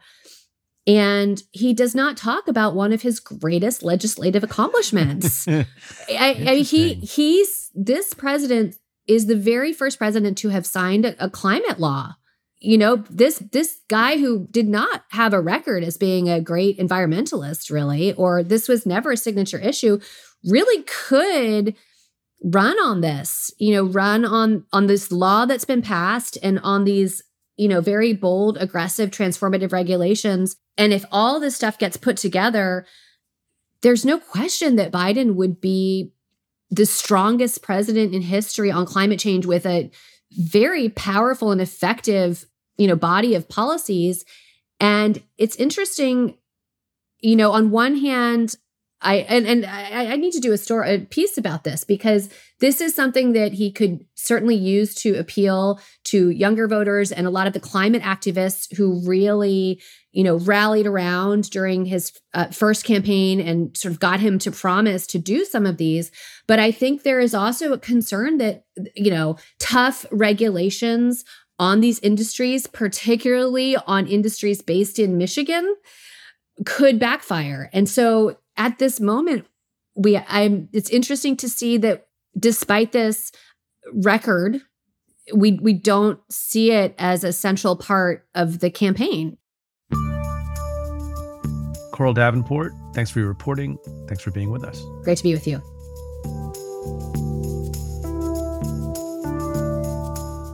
And 0.88 1.44
he 1.52 1.74
does 1.74 1.94
not 1.94 2.18
talk 2.18 2.48
about 2.48 2.74
one 2.74 2.94
of 2.94 3.02
his 3.02 3.20
greatest 3.20 3.84
legislative 3.84 4.44
accomplishments. 4.44 5.48
I, 5.48 5.65
I, 6.10 6.56
he 6.56 6.96
he's 6.96 7.59
this 7.73 8.13
president 8.13 8.75
is 9.08 9.25
the 9.25 9.36
very 9.36 9.73
first 9.73 9.97
president 9.97 10.38
to 10.38 10.49
have 10.49 10.65
signed 10.65 11.05
a, 11.05 11.23
a 11.23 11.29
climate 11.29 11.79
law. 11.79 12.15
You 12.60 12.77
know, 12.77 12.97
this 13.10 13.39
this 13.51 13.79
guy 13.88 14.17
who 14.17 14.47
did 14.51 14.67
not 14.67 15.05
have 15.12 15.34
a 15.34 15.39
record 15.39 15.84
as 15.84 15.97
being 15.97 16.29
a 16.29 16.41
great 16.41 16.77
environmentalist, 16.77 17.71
really, 17.71 18.13
or 18.13 18.43
this 18.43 18.67
was 18.67 18.86
never 18.86 19.13
a 19.13 19.17
signature 19.17 19.60
issue, 19.60 19.99
really 20.43 20.84
could 20.84 21.75
run 22.43 22.77
on 22.79 23.01
this 23.01 23.51
you 23.58 23.73
know 23.73 23.84
run 23.84 24.23
on 24.23 24.65
on 24.71 24.88
this 24.88 25.12
law 25.12 25.45
that's 25.45 25.65
been 25.65 25.82
passed 25.82 26.38
and 26.41 26.60
on 26.60 26.86
these 26.86 27.21
you 27.58 27.67
know 27.67 27.82
very 27.82 28.13
bold 28.13 28.58
aggressive 28.60 29.12
transformative 29.12 29.73
regulations 29.73 30.55
and 30.77 30.93
if 30.93 31.03
all 31.12 31.39
this 31.39 31.55
stuff 31.55 31.77
gets 31.77 31.97
put 31.97 32.15
together 32.15 32.86
there's 33.82 34.05
no 34.05 34.17
question 34.17 34.77
that 34.77 34.91
biden 34.91 35.36
would 35.36 35.60
be 35.60 36.13
the 36.69 36.86
strongest 36.86 37.62
president 37.62 38.13
in 38.13 38.21
history 38.21 38.71
on 38.71 38.86
climate 38.86 39.19
change 39.19 39.45
with 39.45 39.65
a 39.65 39.89
very 40.32 40.89
powerful 40.89 41.51
and 41.51 41.62
effective 41.62 42.45
you 42.77 42.88
know 42.88 42.95
body 42.95 43.36
of 43.36 43.49
policies. 43.49 44.25
And 44.79 45.21
it's 45.38 45.55
interesting 45.58 46.38
you 47.19 47.36
know 47.36 47.51
on 47.51 47.71
one 47.71 47.97
hand 47.97 48.55
i 49.01 49.17
and, 49.17 49.47
and 49.47 49.65
I, 49.65 50.13
I 50.13 50.15
need 50.15 50.33
to 50.33 50.39
do 50.39 50.53
a 50.53 50.57
story 50.57 50.95
a 50.95 50.99
piece 50.99 51.38
about 51.38 51.63
this 51.63 51.83
because 51.83 52.29
this 52.59 52.81
is 52.81 52.93
something 52.93 53.33
that 53.33 53.53
he 53.53 53.71
could 53.71 54.05
certainly 54.15 54.55
use 54.55 54.93
to 54.95 55.15
appeal 55.15 55.79
to 56.05 56.29
younger 56.29 56.67
voters 56.67 57.12
and 57.12 57.25
a 57.25 57.31
lot 57.31 57.47
of 57.47 57.53
the 57.53 57.59
climate 57.59 58.01
activists 58.01 58.75
who 58.75 59.01
really 59.07 59.79
you 60.12 60.23
know, 60.23 60.38
rallied 60.39 60.88
around 60.88 61.49
during 61.51 61.85
his 61.85 62.12
uh, 62.33 62.47
first 62.47 62.83
campaign 62.83 63.39
and 63.39 63.75
sort 63.77 63.91
of 63.91 63.99
got 63.99 64.19
him 64.19 64.39
to 64.39 64.51
promise 64.51 65.05
to 65.07 65.19
do 65.19 65.45
some 65.45 65.65
of 65.65 65.77
these. 65.77 66.12
But 66.47 66.59
I 66.59 66.71
think 66.71 67.03
there 67.03 67.19
is 67.19 67.35
also 67.35 67.73
a 67.73 67.79
concern 67.79 68.38
that, 68.39 68.63
you 68.95 69.12
know, 69.12 69.38
tough 69.59 70.05
regulations 70.12 71.23
on 71.59 71.81
these 71.81 71.99
industries, 71.99 72.65
particularly 72.65 73.75
on 73.75 74.07
industries 74.07 74.62
based 74.62 74.97
in 74.97 75.17
Michigan, 75.17 75.75
could 76.65 76.97
backfire. 76.97 77.69
And 77.71 77.88
so 77.88 78.38
at 78.60 78.78
this 78.78 79.00
moment, 79.00 79.48
we 79.95 80.17
I'm 80.17 80.69
it's 80.72 80.89
interesting 80.91 81.36
to 81.38 81.50
see 81.50 81.78
that 81.78 82.08
despite 82.38 82.91
this 82.91 83.32
record 83.93 84.62
we 85.34 85.54
we 85.62 85.74
don't 85.74 86.19
see 86.30 86.72
it 86.72 86.93
as 87.00 87.24
a 87.24 87.34
central 87.34 87.76
part 87.76 88.28
of 88.36 88.60
the 88.60 88.69
campaign 88.69 89.38
Coral 91.91 92.13
Davenport, 92.13 92.72
thanks 92.93 93.12
for 93.12 93.19
your 93.19 93.28
reporting. 93.28 93.78
Thanks 94.08 94.24
for 94.24 94.32
being 94.32 94.52
with 94.52 94.63
us. 94.63 94.82
Great 95.04 95.17
to 95.17 95.24
be 95.24 95.34
with 95.34 95.45
you. 95.45 95.60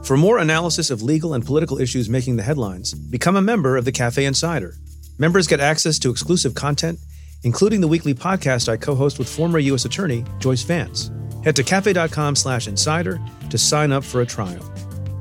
For 0.04 0.16
more 0.16 0.38
analysis 0.38 0.90
of 0.90 1.02
legal 1.02 1.34
and 1.34 1.46
political 1.46 1.78
issues 1.78 2.08
making 2.08 2.34
the 2.34 2.42
headlines, 2.42 2.94
become 2.94 3.36
a 3.36 3.42
member 3.42 3.76
of 3.76 3.84
the 3.84 3.92
Cafe 3.92 4.24
Insider. 4.24 4.74
Members 5.18 5.46
get 5.46 5.60
access 5.60 6.00
to 6.00 6.10
exclusive 6.10 6.54
content, 6.54 6.98
including 7.46 7.80
the 7.80 7.86
weekly 7.88 8.12
podcast 8.12 8.68
I 8.68 8.76
co-host 8.76 9.20
with 9.20 9.28
former 9.28 9.60
U.S. 9.60 9.84
Attorney 9.84 10.24
Joyce 10.40 10.64
Vance. 10.64 11.12
Head 11.44 11.54
to 11.56 11.62
cafe.com 11.62 12.34
slash 12.34 12.66
insider 12.66 13.20
to 13.50 13.56
sign 13.56 13.92
up 13.92 14.02
for 14.02 14.20
a 14.20 14.26
trial. 14.26 14.68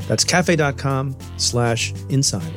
That's 0.08 0.24
cafe.com 0.24 1.16
slash 1.38 1.94
insider. 2.10 2.52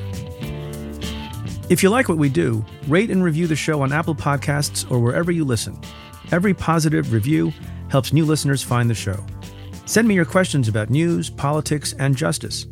If 1.68 1.82
you 1.82 1.90
like 1.90 2.08
what 2.08 2.16
we 2.16 2.30
do, 2.30 2.64
rate 2.86 3.10
and 3.10 3.22
review 3.22 3.46
the 3.46 3.56
show 3.56 3.82
on 3.82 3.92
Apple 3.92 4.14
Podcasts 4.14 4.90
or 4.90 5.00
wherever 5.00 5.30
you 5.30 5.44
listen. 5.44 5.78
Every 6.32 6.54
positive 6.54 7.12
review 7.12 7.52
helps 7.90 8.10
new 8.10 8.24
listeners 8.24 8.62
find 8.62 8.88
the 8.88 8.94
show. 8.94 9.22
Send 9.84 10.08
me 10.08 10.14
your 10.14 10.24
questions 10.24 10.68
about 10.68 10.88
news, 10.88 11.28
politics, 11.28 11.94
and 11.98 12.16
justice. 12.16 12.66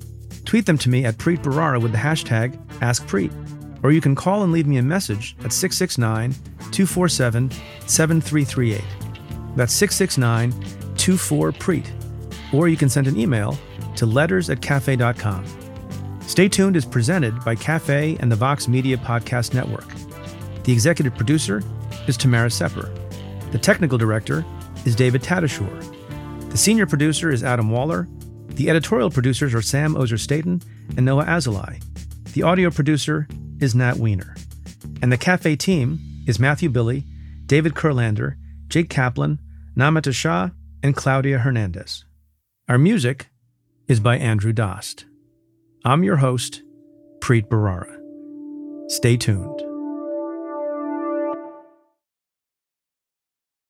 Tweet 0.47 0.65
them 0.65 0.79
to 0.79 0.89
me 0.89 1.05
at 1.05 1.19
Preet 1.19 1.43
Bharara 1.43 1.81
with 1.83 1.93
the 1.93 1.99
hashtag 1.99 2.57
AskPreet. 2.79 3.56
Or 3.87 3.93
you 3.93 4.01
can 4.01 4.17
call 4.17 4.43
and 4.43 4.53
leave 4.53 4.67
me 4.67 4.79
a 4.79 4.83
message 4.83 5.37
at 5.45 5.53
669 5.53 6.33
247 6.73 7.53
7338. 7.87 8.83
That's 9.55 9.73
669 9.75 10.51
24 10.97 11.53
Preet. 11.53 12.53
Or 12.53 12.67
you 12.67 12.77
can 12.77 12.89
send 12.89 13.07
an 13.07 13.17
email 13.17 13.57
to 13.95 14.05
letters 14.05 14.51
at 14.51 14.61
cafe.com. 14.61 15.45
Stay 16.23 16.49
Tuned 16.49 16.75
is 16.75 16.85
presented 16.85 17.45
by 17.45 17.55
Cafe 17.55 18.17
and 18.19 18.33
the 18.33 18.35
Vox 18.35 18.67
Media 18.67 18.97
Podcast 18.97 19.55
Network. 19.55 19.87
The 20.65 20.73
executive 20.73 21.15
producer 21.15 21.63
is 22.09 22.17
Tamara 22.17 22.51
Sepper. 22.51 22.93
The 23.53 23.59
technical 23.59 23.99
director 23.99 24.45
is 24.85 24.97
David 24.97 25.23
Tatasciore. 25.23 26.51
The 26.51 26.59
senior 26.59 26.87
producer 26.87 27.31
is 27.31 27.45
Adam 27.45 27.71
Waller. 27.71 28.09
The 28.49 28.69
editorial 28.69 29.13
producers 29.13 29.55
are 29.55 29.63
Sam 29.63 29.97
Ozer 29.97 30.19
Staten 30.19 30.61
and 30.97 31.07
Noah 31.07 31.27
Azulai. 31.27 31.81
The 32.33 32.43
audio 32.43 32.71
producer 32.71 33.29
is 33.61 33.75
Nat 33.75 33.97
Weiner. 33.97 34.35
And 35.03 35.13
the 35.13 35.17
Cafe 35.17 35.57
team 35.57 35.99
is 36.27 36.39
Matthew 36.39 36.69
Billy, 36.69 37.05
David 37.47 37.75
Kurlander, 37.75 38.37
Jake 38.69 38.91
Kaplan, 38.91 39.39
Namita 39.77 40.13
Shah, 40.13 40.51
and 40.83 40.97
Claudia 40.97 41.39
Hernandez. 41.39 42.05
Our 42.69 42.79
music 42.79 43.29
is 43.89 44.01
by 44.01 44.17
Andrew 44.19 44.53
Dost. 44.53 45.05
I'm 45.85 46.03
your 46.03 46.17
host, 46.17 46.63
Preet 47.21 47.49
Bharara. 47.49 48.01
Stay 48.91 49.17
tuned. 49.17 49.66